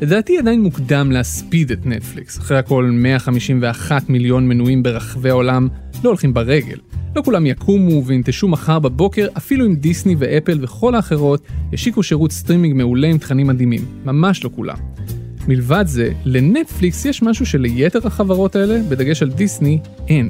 לדעתי 0.00 0.38
עדיין 0.38 0.62
מוקדם 0.62 1.10
להספיד 1.10 1.70
את 1.70 1.86
נטפליקס. 1.86 2.38
אחרי 2.38 2.58
הכל 2.58 2.90
151 2.92 4.08
מיליון 4.08 4.48
מנויים 4.48 4.82
ברחבי 4.82 5.30
העולם 5.30 5.68
לא 6.04 6.08
הולכים 6.08 6.34
ברגל. 6.34 6.78
לא 7.16 7.22
כולם 7.22 7.46
יקומו 7.46 8.04
וינטשו 8.04 8.48
מחר 8.48 8.78
בבוקר, 8.78 9.26
אפילו 9.36 9.66
אם 9.66 9.74
דיסני 9.74 10.16
ואפל 10.18 10.58
וכל 10.60 10.94
האחרות 10.94 11.42
ישיקו 11.72 12.02
שירות 12.02 12.32
סטרימינג 12.32 12.74
מעולה 12.74 13.08
עם 13.08 13.18
תכנים 13.18 13.46
מדהימים. 13.46 13.84
ממש 14.04 14.44
לא 14.44 14.50
כולם. 14.56 14.76
מלבד 15.48 15.84
זה, 15.86 16.12
לנטפליקס 16.24 17.04
יש 17.04 17.22
משהו 17.22 17.46
שליתר 17.46 18.06
החברות 18.06 18.56
האלה, 18.56 18.80
בדגש 18.88 19.22
על 19.22 19.30
דיסני, 19.30 19.78
אין. 20.08 20.28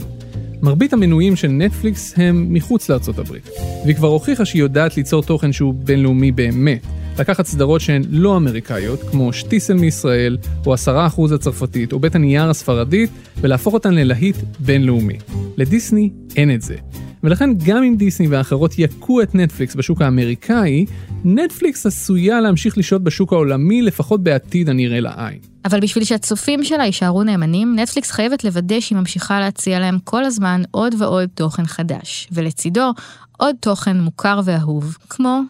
מרבית 0.62 0.92
המנויים 0.92 1.36
של 1.36 1.48
נטפליקס 1.48 2.14
הם 2.16 2.46
מחוץ 2.50 2.88
לארצות 2.88 3.18
הברית, 3.18 3.48
והיא 3.84 3.96
כבר 3.96 4.08
הוכיחה 4.08 4.44
שהיא 4.44 4.62
יודעת 4.62 4.96
ליצור 4.96 5.22
תוכן 5.22 5.52
שהוא 5.52 5.74
בינלאומי 5.74 6.32
באמת. 6.32 6.97
לקחת 7.18 7.46
סדרות 7.46 7.80
שהן 7.80 8.02
לא 8.10 8.36
אמריקאיות, 8.36 9.00
כמו 9.10 9.32
שטיסל 9.32 9.74
מישראל, 9.74 10.36
או 10.66 10.74
עשרה 10.74 11.06
אחוז 11.06 11.32
הצרפתית, 11.32 11.92
או 11.92 11.98
בית 11.98 12.14
הנייר 12.14 12.50
הספרדית, 12.50 13.10
ולהפוך 13.40 13.74
אותן 13.74 13.94
ללהיט 13.94 14.36
בינלאומי. 14.60 15.18
לדיסני 15.56 16.10
אין 16.36 16.54
את 16.54 16.62
זה. 16.62 16.76
ולכן 17.22 17.50
גם 17.66 17.82
אם 17.82 17.96
דיסני 17.96 18.28
והאחרות 18.28 18.78
יכו 18.78 19.22
את 19.22 19.34
נטפליקס 19.34 19.74
בשוק 19.74 20.02
האמריקאי, 20.02 20.86
נטפליקס 21.24 21.86
עשויה 21.86 22.40
להמשיך 22.40 22.78
לשהות 22.78 23.04
בשוק 23.04 23.32
העולמי 23.32 23.82
לפחות 23.82 24.22
בעתיד 24.22 24.68
הנראה 24.68 25.00
לעין. 25.00 25.38
אבל 25.64 25.80
בשביל 25.80 26.04
שהצופים 26.04 26.64
שלה 26.64 26.84
יישארו 26.84 27.22
נאמנים, 27.22 27.78
נטפליקס 27.78 28.10
חייבת 28.10 28.44
לוודא 28.44 28.80
שהיא 28.80 28.98
ממשיכה 28.98 29.40
להציע 29.40 29.78
להם 29.78 29.98
כל 30.04 30.24
הזמן 30.24 30.62
עוד 30.70 30.94
ועוד 30.98 31.28
תוכן 31.34 31.66
חדש, 31.66 32.28
ולצידו 32.32 32.90
עוד 33.36 33.56
תוכן 33.60 34.00
מוכר 34.00 34.40
ואהוב, 34.44 34.96
כמו, 35.10 35.40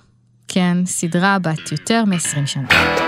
כן, 0.48 0.76
סדרה 0.87 1.38
בת 1.38 1.72
יותר 1.72 2.04
מ-20 2.04 2.46
שנה. 2.46 3.08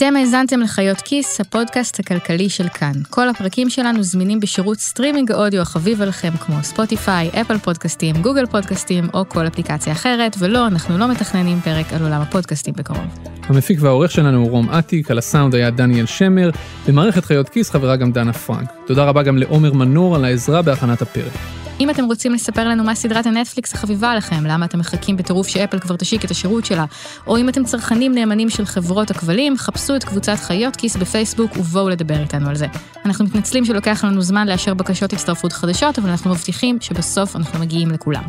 אתם 0.00 0.16
האזנתם 0.16 0.60
לחיות 0.60 1.00
כיס, 1.00 1.40
הפודקאסט 1.40 2.00
הכלכלי 2.00 2.48
של 2.48 2.68
כאן. 2.68 2.92
כל 3.10 3.28
הפרקים 3.28 3.70
שלנו 3.70 4.02
זמינים 4.02 4.40
בשירות 4.40 4.78
סטרימינג 4.78 5.32
האודיו 5.32 5.60
החביב 5.60 6.02
עליכם, 6.02 6.30
כמו 6.40 6.56
ספוטיפיי, 6.62 7.30
אפל 7.40 7.58
פודקאסטים, 7.58 8.16
גוגל 8.22 8.46
פודקאסטים 8.46 9.08
או 9.14 9.28
כל 9.28 9.46
אפליקציה 9.46 9.92
אחרת, 9.92 10.36
ולא, 10.38 10.66
אנחנו 10.66 10.98
לא 10.98 11.08
מתכננים 11.08 11.60
פרק 11.60 11.92
על 11.92 12.02
עולם 12.02 12.20
הפודקאסטים 12.20 12.74
בקרוב. 12.76 13.04
המפיק 13.42 13.78
והעורך 13.82 14.10
שלנו 14.10 14.38
הוא 14.38 14.50
רום 14.50 14.70
אטיק, 14.70 15.10
על 15.10 15.18
הסאונד 15.18 15.54
היה 15.54 15.70
דניאל 15.70 16.06
שמר, 16.06 16.50
במערכת 16.88 17.24
חיות 17.24 17.48
כיס 17.48 17.70
חברה 17.70 17.96
גם 17.96 18.12
דנה 18.12 18.32
פרנק. 18.32 18.68
תודה 18.86 19.04
רבה 19.04 19.22
גם 19.22 19.38
לעומר 19.38 19.72
מנור 19.72 20.16
על 20.16 20.24
העזרה 20.24 20.62
בהכנת 20.62 21.02
הפרק. 21.02 21.59
אם 21.80 21.90
אתם 21.90 22.04
רוצים 22.04 22.32
לספר 22.32 22.68
לנו 22.68 22.84
מה 22.84 22.94
סדרת 22.94 23.26
הנטפליקס 23.26 23.74
החביבה 23.74 24.10
עליכם, 24.10 24.46
למה 24.46 24.66
אתם 24.66 24.78
מחכים 24.78 25.16
בטירוף 25.16 25.48
שאפל 25.48 25.78
כבר 25.78 25.96
תשיק 25.96 26.24
את 26.24 26.30
השירות 26.30 26.64
שלה, 26.64 26.84
או 27.26 27.36
אם 27.36 27.48
אתם 27.48 27.64
צרכנים 27.64 28.14
נאמנים 28.14 28.50
של 28.50 28.64
חברות 28.64 29.10
הכבלים, 29.10 29.56
חפשו 29.56 29.96
את 29.96 30.04
קבוצת 30.04 30.36
חיות 30.36 30.76
כיס 30.76 30.96
בפייסבוק 30.96 31.56
ובואו 31.56 31.88
לדבר 31.88 32.20
איתנו 32.20 32.48
על 32.48 32.56
זה. 32.56 32.66
אנחנו 33.04 33.24
מתנצלים 33.24 33.64
שלוקח 33.64 34.04
לנו 34.04 34.22
זמן 34.22 34.48
לאשר 34.48 34.74
בקשות 34.74 35.12
הצטרפות 35.12 35.52
חדשות, 35.52 35.98
אבל 35.98 36.10
אנחנו 36.10 36.30
מבטיחים 36.30 36.78
שבסוף 36.80 37.36
אנחנו 37.36 37.58
מגיעים 37.58 37.90
לכולם. 37.90 38.22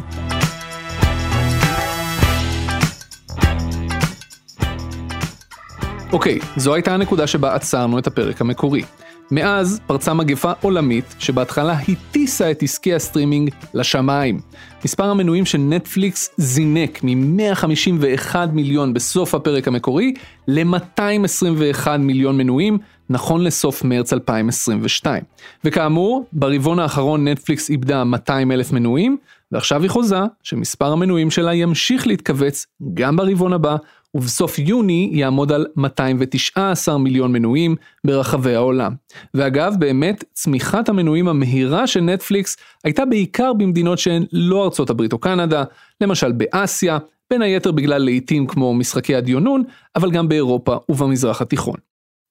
אוקיי, 6.13 6.39
זו 6.55 6.73
הייתה 6.73 6.93
הנקודה 6.93 7.27
שבה 7.27 7.55
עצרנו 7.55 7.99
את 7.99 8.07
הפרק 8.07 8.41
המקורי. 8.41 8.83
מאז 9.31 9.81
פרצה 9.87 10.13
מגפה 10.13 10.51
עולמית 10.61 11.15
שבהתחלה 11.19 11.73
הטיסה 11.87 12.51
את 12.51 12.63
עסקי 12.63 12.93
הסטרימינג 12.93 13.49
לשמיים. 13.73 14.39
מספר 14.85 15.03
המנויים 15.03 15.45
של 15.45 15.57
נטפליקס 15.57 16.29
זינק 16.37 16.99
מ-151 17.03 18.35
מיליון 18.53 18.93
בסוף 18.93 19.35
הפרק 19.35 19.67
המקורי 19.67 20.13
ל-221 20.47 21.87
מיליון 21.99 22.37
מנויים 22.37 22.77
נכון 23.09 23.43
לסוף 23.43 23.83
מרץ 23.83 24.13
2022. 24.13 25.23
וכאמור, 25.65 26.25
ברבעון 26.33 26.79
האחרון 26.79 27.27
נטפליקס 27.27 27.69
איבדה 27.69 28.03
200 28.03 28.51
אלף 28.51 28.71
מנויים, 28.71 29.17
ועכשיו 29.51 29.81
היא 29.81 29.89
חוזה 29.89 30.19
שמספר 30.43 30.91
המנויים 30.91 31.31
שלה 31.31 31.53
ימשיך 31.53 32.07
להתכווץ 32.07 32.65
גם 32.93 33.15
ברבעון 33.15 33.53
הבא, 33.53 33.75
ובסוף 34.15 34.59
יוני 34.59 35.09
יעמוד 35.13 35.51
על 35.51 35.65
219 35.75 36.97
מיליון 36.97 37.31
מנויים 37.31 37.75
ברחבי 38.05 38.55
העולם. 38.55 38.93
ואגב, 39.33 39.73
באמת, 39.79 40.23
צמיחת 40.33 40.89
המנויים 40.89 41.27
המהירה 41.27 41.87
של 41.87 42.01
נטפליקס 42.01 42.57
הייתה 42.83 43.05
בעיקר 43.05 43.53
במדינות 43.53 43.99
שהן 43.99 44.25
לא 44.31 44.63
ארצות 44.63 44.89
הברית 44.89 45.13
או 45.13 45.17
קנדה, 45.17 45.63
למשל 46.01 46.31
באסיה, 46.31 46.97
בין 47.29 47.41
היתר 47.41 47.71
בגלל 47.71 48.03
לעיתים 48.03 48.47
כמו 48.47 48.73
משחקי 48.73 49.15
הדיונון, 49.15 49.63
אבל 49.95 50.11
גם 50.11 50.29
באירופה 50.29 50.77
ובמזרח 50.89 51.41
התיכון. 51.41 51.75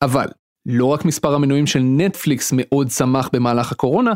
אבל, 0.03 0.27
לא 0.67 0.85
רק 0.85 1.05
מספר 1.05 1.35
המנויים 1.35 1.67
של 1.67 1.81
נטפליקס 1.83 2.53
מאוד 2.57 2.89
צמח 2.89 3.31
במהלך 3.33 3.73
הקורונה, 3.73 4.13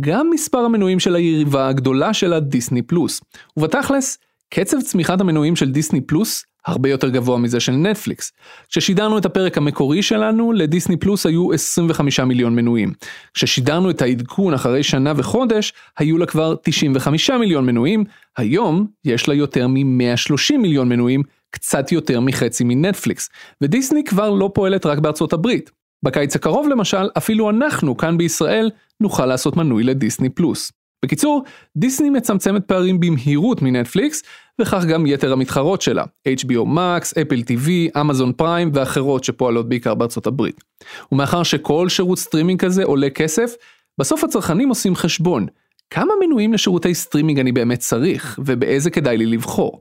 גם 0.00 0.30
מספר 0.30 0.58
המנויים 0.58 1.00
של 1.00 1.14
היריבה 1.14 1.68
הגדולה 1.68 2.14
שלה 2.14 2.40
דיסני 2.40 2.82
פלוס. 2.82 3.20
ובתכלס, 3.56 4.18
קצב 4.50 4.80
צמיחת 4.80 5.20
המנויים 5.20 5.56
של 5.56 5.70
דיסני 5.70 6.00
פלוס 6.00 6.44
הרבה 6.66 6.88
יותר 6.88 7.08
גבוה 7.08 7.38
מזה 7.38 7.60
של 7.60 7.72
נטפליקס. 7.72 8.32
כששידרנו 8.68 9.18
את 9.18 9.24
הפרק 9.24 9.58
המקורי 9.58 10.02
שלנו, 10.02 10.52
לדיסני 10.52 10.96
פלוס 10.96 11.26
היו 11.26 11.52
25 11.52 12.20
מיליון 12.20 12.56
מנויים. 12.56 12.92
כששידרנו 13.34 13.90
את 13.90 14.02
העדכון 14.02 14.54
אחרי 14.54 14.82
שנה 14.82 15.12
וחודש, 15.16 15.72
היו 15.98 16.18
לה 16.18 16.26
כבר 16.26 16.54
95 16.62 17.30
מיליון 17.30 17.66
מנויים, 17.66 18.04
היום 18.36 18.86
יש 19.04 19.28
לה 19.28 19.34
יותר 19.34 19.68
מ-130 19.68 20.56
מיליון 20.58 20.88
מנויים, 20.88 21.22
קצת 21.50 21.92
יותר 21.92 22.20
מחצי 22.20 22.64
מנטפליקס. 22.64 23.28
ודיסני 23.60 24.04
כבר 24.04 24.30
לא 24.30 24.50
פועלת 24.54 24.86
רק 24.86 24.98
בארצות 24.98 25.32
הברית. 25.32 25.70
בקיץ 26.02 26.36
הקרוב 26.36 26.68
למשל, 26.68 27.08
אפילו 27.18 27.50
אנחנו 27.50 27.96
כאן 27.96 28.18
בישראל 28.18 28.70
נוכל 29.00 29.26
לעשות 29.26 29.56
מנוי 29.56 29.84
לדיסני 29.84 30.28
פלוס. 30.28 30.72
בקיצור, 31.04 31.44
דיסני 31.76 32.10
מצמצמת 32.10 32.64
פערים 32.64 33.00
במהירות 33.00 33.62
מנטפליקס, 33.62 34.22
וכך 34.60 34.84
גם 34.84 35.06
יתר 35.06 35.32
המתחרות 35.32 35.82
שלה, 35.82 36.04
HBO 36.28 36.66
Max, 36.76 37.20
אפל 37.22 37.40
TV, 37.40 38.00
אמזון 38.00 38.32
פריים 38.32 38.70
ואחרות 38.74 39.24
שפועלות 39.24 39.68
בעיקר 39.68 39.94
בארצות 39.94 40.26
הברית. 40.26 40.64
ומאחר 41.12 41.42
שכל 41.42 41.88
שירות 41.88 42.18
סטרימינג 42.18 42.60
כזה 42.60 42.84
עולה 42.84 43.10
כסף, 43.10 43.52
בסוף 43.98 44.24
הצרכנים 44.24 44.68
עושים 44.68 44.96
חשבון, 44.96 45.46
כמה 45.90 46.12
מנויים 46.26 46.52
לשירותי 46.52 46.94
סטרימינג 46.94 47.38
אני 47.38 47.52
באמת 47.52 47.78
צריך, 47.78 48.38
ובאיזה 48.44 48.90
כדאי 48.90 49.16
לי 49.16 49.26
לבחור. 49.26 49.80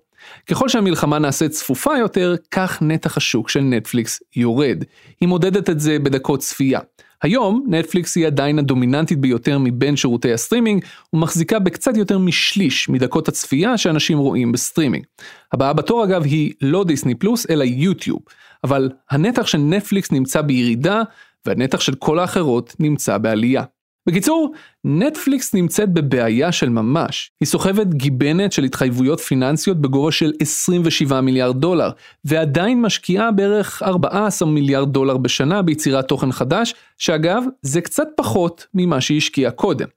ככל 0.50 0.70
שהמלחמה 0.70 1.20
נעשית 1.20 1.52
צפופה 1.52 1.98
יותר, 1.98 2.36
כך 2.52 2.82
נתח 2.82 3.18
השוק 3.18 3.50
של 3.50 3.60
נטפליקס 3.60 4.20
יורד. 4.36 4.84
היא 5.22 5.30
מודדת 5.30 5.70
את 5.70 5.80
זה 5.80 6.00
בדקות 6.00 6.40
צפייה. 6.40 6.80
היום 7.24 7.66
נטפליקס 7.68 8.16
היא 8.16 8.28
עדיין 8.28 8.60
הדומיננטית 8.60 9.20
ביותר 9.20 9.58
מבין 9.60 9.96
שירותי 9.96 10.34
הסטרימינג 10.34 10.86
ומחזיקה 11.14 11.60
בקצת 11.60 11.98
יותר 11.98 12.18
משליש 12.18 12.90
מדקות 12.90 13.28
הצפייה 13.28 13.78
שאנשים 13.78 14.18
רואים 14.18 14.52
בסטרימינג. 14.52 15.06
הבאה 15.54 15.74
בתור 15.74 16.04
אגב 16.04 16.24
היא 16.24 16.54
לא 16.62 16.84
דיסני 16.84 17.16
פלוס 17.16 17.50
אלא 17.50 17.64
יוטיוב, 17.64 18.20
אבל 18.64 18.90
הנתח 19.12 19.48
של 19.48 19.58
נטפליקס 19.58 20.12
נמצא 20.12 20.42
בירידה 20.42 21.02
והנתח 21.46 21.80
של 21.80 21.96
כל 21.96 22.20
האחרות 22.20 22.76
נמצא 22.80 23.18
בעלייה. 23.18 23.64
בקיצור, 24.08 24.54
נטפליקס 24.84 25.54
נמצאת 25.54 25.94
בבעיה 25.94 26.52
של 26.52 26.70
ממש. 26.70 27.32
היא 27.42 27.48
סוחבת 27.48 27.88
גיבנת 27.88 28.52
של 28.52 28.64
התחייבויות 28.64 29.20
פיננסיות 29.20 29.82
בגובה 29.82 30.12
של 30.12 30.34
27 30.40 31.22
מיליארד 31.22 31.62
דולר, 31.62 31.90
ועדיין 32.26 32.82
משקיעה 32.82 33.32
בערך 33.32 33.84
14 33.84 34.48
מיליארד 34.48 34.94
דולר 34.94 35.18
בשנה 35.18 35.62
ביצירת 35.62 36.08
תוכן 36.08 36.32
חדש, 36.32 36.74
שאגב, 36.98 37.44
זה 37.62 37.82
קצת 37.82 38.08
פחות 38.18 38.68
ממה 38.74 39.02
שהיא 39.02 39.18
השקיעה 39.18 39.52
קודם. 39.52 39.88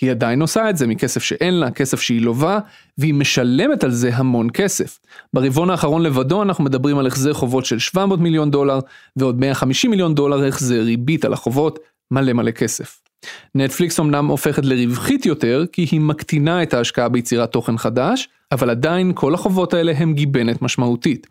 היא 0.00 0.10
עדיין 0.10 0.42
עושה 0.42 0.70
את 0.70 0.76
זה 0.76 0.86
מכסף 0.86 1.22
שאין 1.22 1.54
לה, 1.54 1.70
כסף 1.70 2.00
שהיא 2.00 2.20
לובה, 2.20 2.58
והיא 2.98 3.14
משלמת 3.14 3.84
על 3.84 3.90
זה 3.90 4.10
המון 4.14 4.48
כסף. 4.54 4.98
ברבעון 5.34 5.70
האחרון 5.70 6.02
לבדו 6.02 6.42
אנחנו 6.42 6.64
מדברים 6.64 6.98
על 6.98 7.06
החזר 7.06 7.32
חובות 7.32 7.64
של 7.64 7.78
700 7.78 8.20
מיליון 8.20 8.50
דולר, 8.50 8.78
ועוד 9.16 9.40
150 9.40 9.90
מיליון 9.90 10.14
דולר 10.14 10.44
החזר 10.44 10.80
ריבית 10.80 11.24
על 11.24 11.32
החובות, 11.32 11.78
מלא 12.10 12.32
מלא 12.32 12.50
כסף. 12.50 13.07
נטפליקס 13.54 14.00
אמנם 14.00 14.26
הופכת 14.26 14.64
לרווחית 14.64 15.26
יותר 15.26 15.64
כי 15.72 15.86
היא 15.90 16.00
מקטינה 16.00 16.62
את 16.62 16.74
ההשקעה 16.74 17.08
ביצירת 17.08 17.52
תוכן 17.52 17.78
חדש, 17.78 18.28
אבל 18.52 18.70
עדיין 18.70 19.12
כל 19.14 19.34
החובות 19.34 19.74
האלה 19.74 19.92
הם 19.96 20.14
גיבנת 20.14 20.62
משמעותית. 20.62 21.26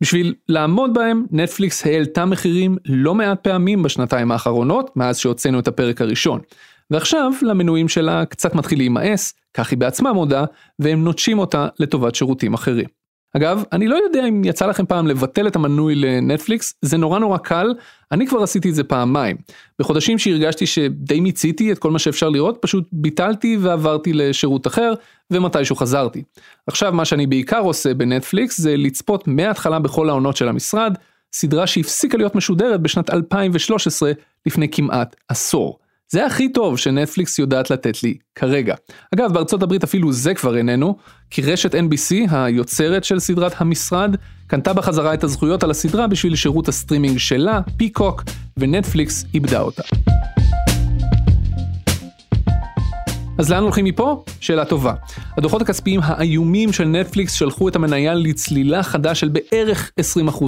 בשביל 0.00 0.34
לעמוד 0.48 0.94
בהם, 0.94 1.24
נטפליקס 1.30 1.86
העלתה 1.86 2.24
מחירים 2.24 2.76
לא 2.86 3.14
מעט 3.14 3.40
פעמים 3.42 3.82
בשנתיים 3.82 4.32
האחרונות, 4.32 4.96
מאז 4.96 5.18
שהוצאנו 5.18 5.58
את 5.58 5.68
הפרק 5.68 6.00
הראשון. 6.00 6.40
ועכשיו 6.90 7.32
למנויים 7.42 7.88
שלה 7.88 8.24
קצת 8.24 8.54
מתחיל 8.54 8.78
להימאס, 8.78 9.34
כך 9.54 9.70
היא 9.70 9.78
בעצמה 9.78 10.12
מודה, 10.12 10.44
והם 10.78 11.04
נוטשים 11.04 11.38
אותה 11.38 11.68
לטובת 11.78 12.14
שירותים 12.14 12.54
אחרים. 12.54 13.03
אגב, 13.36 13.62
אני 13.72 13.88
לא 13.88 13.96
יודע 14.04 14.26
אם 14.28 14.44
יצא 14.44 14.66
לכם 14.66 14.86
פעם 14.86 15.06
לבטל 15.06 15.46
את 15.46 15.56
המנוי 15.56 15.94
לנטפליקס, 15.94 16.74
זה 16.82 16.96
נורא 16.96 17.18
נורא 17.18 17.38
קל, 17.38 17.74
אני 18.12 18.26
כבר 18.26 18.42
עשיתי 18.42 18.70
את 18.70 18.74
זה 18.74 18.84
פעמיים. 18.84 19.36
בחודשים 19.78 20.18
שהרגשתי 20.18 20.66
שדי 20.66 21.20
מיציתי 21.20 21.72
את 21.72 21.78
כל 21.78 21.90
מה 21.90 21.98
שאפשר 21.98 22.28
לראות, 22.28 22.58
פשוט 22.60 22.88
ביטלתי 22.92 23.56
ועברתי 23.60 24.12
לשירות 24.12 24.66
אחר, 24.66 24.92
ומתישהו 25.30 25.76
חזרתי. 25.76 26.22
עכשיו 26.66 26.92
מה 26.92 27.04
שאני 27.04 27.26
בעיקר 27.26 27.60
עושה 27.60 27.94
בנטפליקס 27.94 28.60
זה 28.60 28.76
לצפות 28.76 29.28
מההתחלה 29.28 29.78
בכל 29.78 30.08
העונות 30.08 30.36
של 30.36 30.48
המשרד, 30.48 30.98
סדרה 31.32 31.66
שהפסיקה 31.66 32.18
להיות 32.18 32.34
משודרת 32.34 32.80
בשנת 32.80 33.10
2013, 33.10 34.12
לפני 34.46 34.68
כמעט 34.68 35.16
עשור. 35.28 35.78
זה 36.14 36.26
הכי 36.26 36.48
טוב 36.48 36.78
שנטפליקס 36.78 37.38
יודעת 37.38 37.70
לתת 37.70 38.02
לי 38.02 38.14
כרגע. 38.34 38.74
אגב, 39.14 39.32
בארצות 39.32 39.62
הברית 39.62 39.84
אפילו 39.84 40.12
זה 40.12 40.34
כבר 40.34 40.56
איננו, 40.56 40.96
כי 41.30 41.42
רשת 41.42 41.74
NBC, 41.74 42.14
היוצרת 42.30 43.04
של 43.04 43.18
סדרת 43.18 43.52
המשרד, 43.56 44.16
קנתה 44.46 44.72
בחזרה 44.72 45.14
את 45.14 45.24
הזכויות 45.24 45.62
על 45.64 45.70
הסדרה 45.70 46.06
בשביל 46.06 46.36
שירות 46.36 46.68
הסטרימינג 46.68 47.18
שלה, 47.18 47.60
פיקוק, 47.76 48.22
ונטפליקס 48.56 49.24
איבדה 49.34 49.60
אותה. 49.60 49.82
אז 53.38 53.50
לאן 53.50 53.62
הולכים 53.62 53.84
מפה? 53.84 54.24
שאלה 54.40 54.64
טובה. 54.64 54.94
הדוחות 55.38 55.62
הכספיים 55.62 56.00
האיומים 56.02 56.72
של 56.72 56.84
נטפליקס 56.84 57.32
שלחו 57.32 57.68
את 57.68 57.76
המניה 57.76 58.14
לצלילה 58.14 58.82
חדה 58.82 59.14
של 59.14 59.28
בערך 59.28 59.90
20%, 60.28 60.44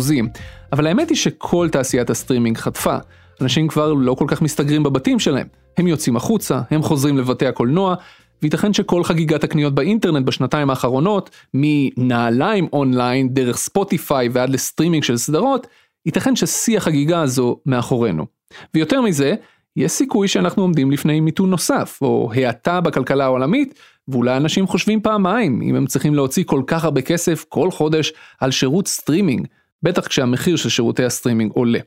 אבל 0.72 0.86
האמת 0.86 1.08
היא 1.08 1.16
שכל 1.16 1.68
תעשיית 1.72 2.10
הסטרימינג 2.10 2.58
חטפה. 2.58 2.96
אנשים 3.40 3.68
כבר 3.68 3.92
לא 3.92 4.14
כל 4.14 4.24
כך 4.28 4.42
מסתגרים 4.42 4.82
בבתים 4.82 5.18
שלהם. 5.18 5.46
הם 5.78 5.86
יוצאים 5.86 6.16
החוצה, 6.16 6.60
הם 6.70 6.82
חוזרים 6.82 7.18
לבתי 7.18 7.46
הקולנוע, 7.46 7.94
וייתכן 8.42 8.72
שכל 8.72 9.04
חגיגת 9.04 9.44
הקניות 9.44 9.74
באינטרנט 9.74 10.26
בשנתיים 10.26 10.70
האחרונות, 10.70 11.30
מנעליים 11.54 12.68
אונליין 12.72 13.28
דרך 13.28 13.56
ספוטיפיי 13.56 14.28
ועד 14.32 14.50
לסטרימינג 14.50 15.04
של 15.04 15.16
סדרות, 15.16 15.66
ייתכן 16.06 16.36
ששיא 16.36 16.76
החגיגה 16.76 17.22
הזו 17.22 17.60
מאחורינו. 17.66 18.26
ויותר 18.74 19.00
מזה, 19.00 19.34
יש 19.76 19.92
סיכוי 19.92 20.28
שאנחנו 20.28 20.62
עומדים 20.62 20.90
לפני 20.90 21.20
מיתון 21.20 21.50
נוסף, 21.50 21.98
או 22.02 22.30
האטה 22.34 22.80
בכלכלה 22.80 23.24
העולמית, 23.24 23.74
ואולי 24.08 24.36
אנשים 24.36 24.66
חושבים 24.66 25.00
פעמיים 25.00 25.62
אם 25.62 25.74
הם 25.74 25.86
צריכים 25.86 26.14
להוציא 26.14 26.44
כל 26.44 26.62
כך 26.66 26.84
הרבה 26.84 27.02
כסף 27.02 27.44
כל 27.48 27.70
חודש 27.70 28.12
על 28.40 28.50
שירות 28.50 28.88
סטרימינג, 28.88 29.46
בטח 29.82 30.06
כשהמחיר 30.06 30.56
של 30.56 30.68
שירותי 30.68 31.04
הסטרימינג 31.04 31.52
עולה. 31.54 31.78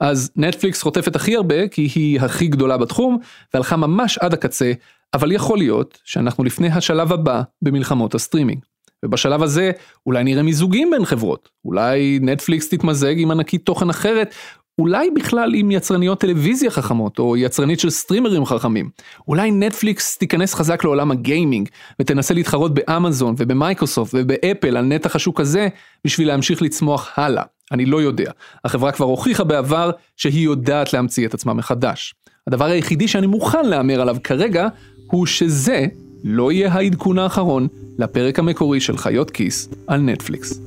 אז 0.00 0.30
נטפליקס 0.36 0.82
חוטפת 0.82 1.16
הכי 1.16 1.36
הרבה 1.36 1.68
כי 1.68 1.88
היא 1.94 2.20
הכי 2.20 2.46
גדולה 2.48 2.76
בתחום 2.76 3.18
והלכה 3.54 3.76
ממש 3.76 4.18
עד 4.18 4.34
הקצה, 4.34 4.72
אבל 5.14 5.32
יכול 5.32 5.58
להיות 5.58 5.98
שאנחנו 6.04 6.44
לפני 6.44 6.68
השלב 6.68 7.12
הבא 7.12 7.42
במלחמות 7.62 8.14
הסטרימינג. 8.14 8.60
ובשלב 9.04 9.42
הזה 9.42 9.70
אולי 10.06 10.24
נראה 10.24 10.42
מיזוגים 10.42 10.90
בין 10.90 11.04
חברות, 11.04 11.48
אולי 11.64 12.18
נטפליקס 12.22 12.68
תתמזג 12.68 13.14
עם 13.16 13.30
ענקית 13.30 13.66
תוכן 13.66 13.90
אחרת, 13.90 14.34
אולי 14.80 15.10
בכלל 15.10 15.54
עם 15.54 15.70
יצרניות 15.70 16.20
טלוויזיה 16.20 16.70
חכמות 16.70 17.18
או 17.18 17.36
יצרנית 17.36 17.80
של 17.80 17.90
סטרימרים 17.90 18.44
חכמים. 18.44 18.90
אולי 19.28 19.50
נטפליקס 19.50 20.18
תיכנס 20.18 20.54
חזק 20.54 20.84
לעולם 20.84 21.10
הגיימינג 21.10 21.68
ותנסה 22.00 22.34
להתחרות 22.34 22.74
באמזון 22.74 23.34
ובמייקרוסופט 23.38 24.14
ובאפל 24.14 24.76
על 24.76 24.84
נתח 24.84 25.16
השוק 25.16 25.40
הזה 25.40 25.68
בשביל 26.04 26.28
להמשיך 26.28 26.62
לצמוח 26.62 27.10
הלאה. 27.16 27.42
אני 27.72 27.86
לא 27.86 28.02
יודע. 28.02 28.30
החברה 28.64 28.92
כבר 28.92 29.06
הוכיחה 29.06 29.44
בעבר 29.44 29.90
שהיא 30.16 30.44
יודעת 30.44 30.92
להמציא 30.92 31.26
את 31.26 31.34
עצמה 31.34 31.54
מחדש. 31.54 32.14
הדבר 32.46 32.64
היחידי 32.64 33.08
שאני 33.08 33.26
מוכן 33.26 33.66
להמר 33.66 34.00
עליו 34.00 34.16
כרגע, 34.24 34.68
הוא 35.06 35.26
שזה 35.26 35.86
לא 36.24 36.52
יהיה 36.52 36.72
העדכון 36.72 37.18
האחרון 37.18 37.68
לפרק 37.98 38.38
המקורי 38.38 38.80
של 38.80 38.96
חיות 38.96 39.30
כיס 39.30 39.68
על 39.86 40.00
נטפליקס. 40.00 40.60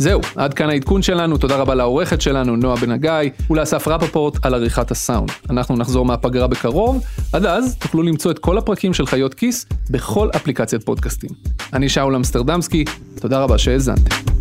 זהו, 0.00 0.20
עד 0.36 0.54
כאן 0.54 0.70
העדכון 0.70 1.02
שלנו, 1.02 1.38
תודה 1.38 1.56
רבה 1.56 1.74
לעורכת 1.74 2.20
שלנו, 2.20 2.56
נועה 2.56 2.76
בן 2.76 2.90
הגיא, 2.90 3.30
ולאסף 3.50 3.88
רפפורט 3.88 4.46
על 4.46 4.54
עריכת 4.54 4.90
הסאונד. 4.90 5.30
אנחנו 5.50 5.76
נחזור 5.76 6.04
מהפגרה 6.04 6.46
בקרוב, 6.46 7.04
עד 7.32 7.46
אז 7.46 7.76
תוכלו 7.76 8.02
למצוא 8.02 8.30
את 8.30 8.38
כל 8.38 8.58
הפרקים 8.58 8.94
של 8.94 9.06
חיות 9.06 9.34
כיס 9.34 9.66
בכל 9.90 10.28
אפליקציית 10.36 10.82
פודקאסטים. 10.82 11.30
אני 11.72 11.88
שאול 11.88 12.16
אמסטרדמסקי, 12.16 12.84
תודה 13.20 13.40
רבה 13.40 13.58
שהאזנתם. 13.58 14.39